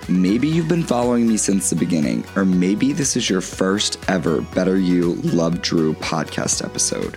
Maybe 0.10 0.50
you've 0.50 0.68
been 0.68 0.84
following 0.84 1.26
me 1.26 1.38
since 1.38 1.70
the 1.70 1.78
beginning, 1.78 2.26
or 2.36 2.44
maybe 2.44 2.92
this 2.92 3.16
is 3.16 3.30
your 3.30 3.40
first 3.40 3.98
ever 4.10 4.42
Better 4.42 4.78
You 4.78 5.14
Love 5.24 5.62
Drew 5.62 5.94
podcast 5.94 6.62
episode. 6.62 7.16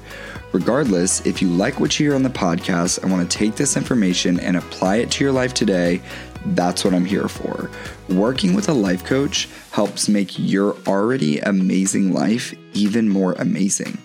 Regardless, 0.53 1.27
if 1.27 1.43
you 1.43 1.49
like 1.49 1.81
what 1.81 1.99
you 1.99 2.07
hear 2.07 2.15
on 2.15 2.23
the 2.23 2.29
podcast 2.29 3.03
and 3.03 3.11
want 3.11 3.29
to 3.29 3.37
take 3.37 3.57
this 3.57 3.77
information 3.77 4.39
and 4.39 4.57
apply 4.57 4.99
it 4.99 5.11
to 5.11 5.25
your 5.25 5.33
life 5.33 5.53
today, 5.53 6.01
that's 6.47 6.85
what 6.85 6.95
I'm 6.95 7.05
here 7.05 7.27
for. 7.27 7.69
Working 8.09 8.55
with 8.55 8.69
a 8.69 8.73
life 8.73 9.05
coach 9.05 9.49
helps 9.73 10.09
make 10.09 10.39
your 10.39 10.77
already 10.87 11.41
amazing 11.41 12.13
life 12.13 12.55
even 12.73 13.09
more 13.09 13.33
amazing. 13.33 13.99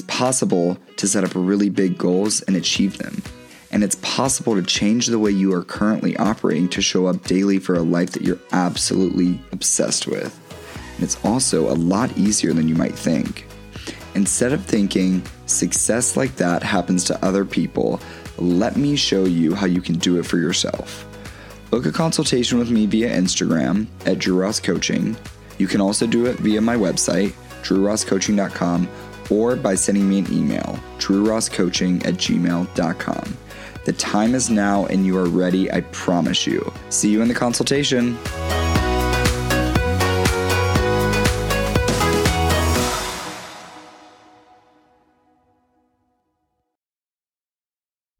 It's 0.00 0.16
possible 0.16 0.78
to 0.96 1.06
set 1.06 1.24
up 1.24 1.32
really 1.34 1.68
big 1.68 1.98
goals 1.98 2.40
and 2.40 2.56
achieve 2.56 2.96
them. 2.96 3.22
And 3.70 3.84
it's 3.84 3.96
possible 3.96 4.54
to 4.54 4.62
change 4.62 5.08
the 5.08 5.18
way 5.18 5.30
you 5.30 5.52
are 5.52 5.62
currently 5.62 6.16
operating 6.16 6.70
to 6.70 6.80
show 6.80 7.04
up 7.04 7.22
daily 7.24 7.58
for 7.58 7.74
a 7.74 7.82
life 7.82 8.12
that 8.12 8.22
you're 8.22 8.40
absolutely 8.52 9.38
obsessed 9.52 10.06
with. 10.06 10.40
And 10.94 11.04
it's 11.04 11.22
also 11.22 11.70
a 11.70 11.76
lot 11.76 12.16
easier 12.16 12.54
than 12.54 12.66
you 12.66 12.74
might 12.74 12.94
think. 12.94 13.46
Instead 14.14 14.54
of 14.54 14.64
thinking 14.64 15.22
success 15.44 16.16
like 16.16 16.34
that 16.36 16.62
happens 16.62 17.04
to 17.04 17.22
other 17.22 17.44
people, 17.44 18.00
let 18.38 18.78
me 18.78 18.96
show 18.96 19.26
you 19.26 19.54
how 19.54 19.66
you 19.66 19.82
can 19.82 19.98
do 19.98 20.18
it 20.18 20.24
for 20.24 20.38
yourself. 20.38 21.06
Book 21.68 21.84
a 21.84 21.92
consultation 21.92 22.58
with 22.58 22.70
me 22.70 22.86
via 22.86 23.14
Instagram 23.14 23.86
at 24.06 24.18
Drew 24.18 24.40
Ross 24.40 24.60
Coaching. 24.60 25.14
You 25.58 25.66
can 25.66 25.82
also 25.82 26.06
do 26.06 26.24
it 26.24 26.36
via 26.36 26.62
my 26.62 26.76
website, 26.76 27.34
drewrosscoaching.com, 27.62 28.88
or 29.30 29.56
by 29.56 29.74
sending 29.74 30.08
me 30.08 30.18
an 30.18 30.32
email, 30.32 30.78
drewrosscoaching 30.98 32.04
at 32.04 32.14
gmail.com. 32.14 33.36
The 33.84 33.92
time 33.94 34.34
is 34.34 34.50
now 34.50 34.86
and 34.86 35.06
you 35.06 35.16
are 35.16 35.28
ready, 35.28 35.72
I 35.72 35.80
promise 35.92 36.46
you. 36.46 36.72
See 36.90 37.10
you 37.10 37.22
in 37.22 37.28
the 37.28 37.34
consultation. 37.34 38.18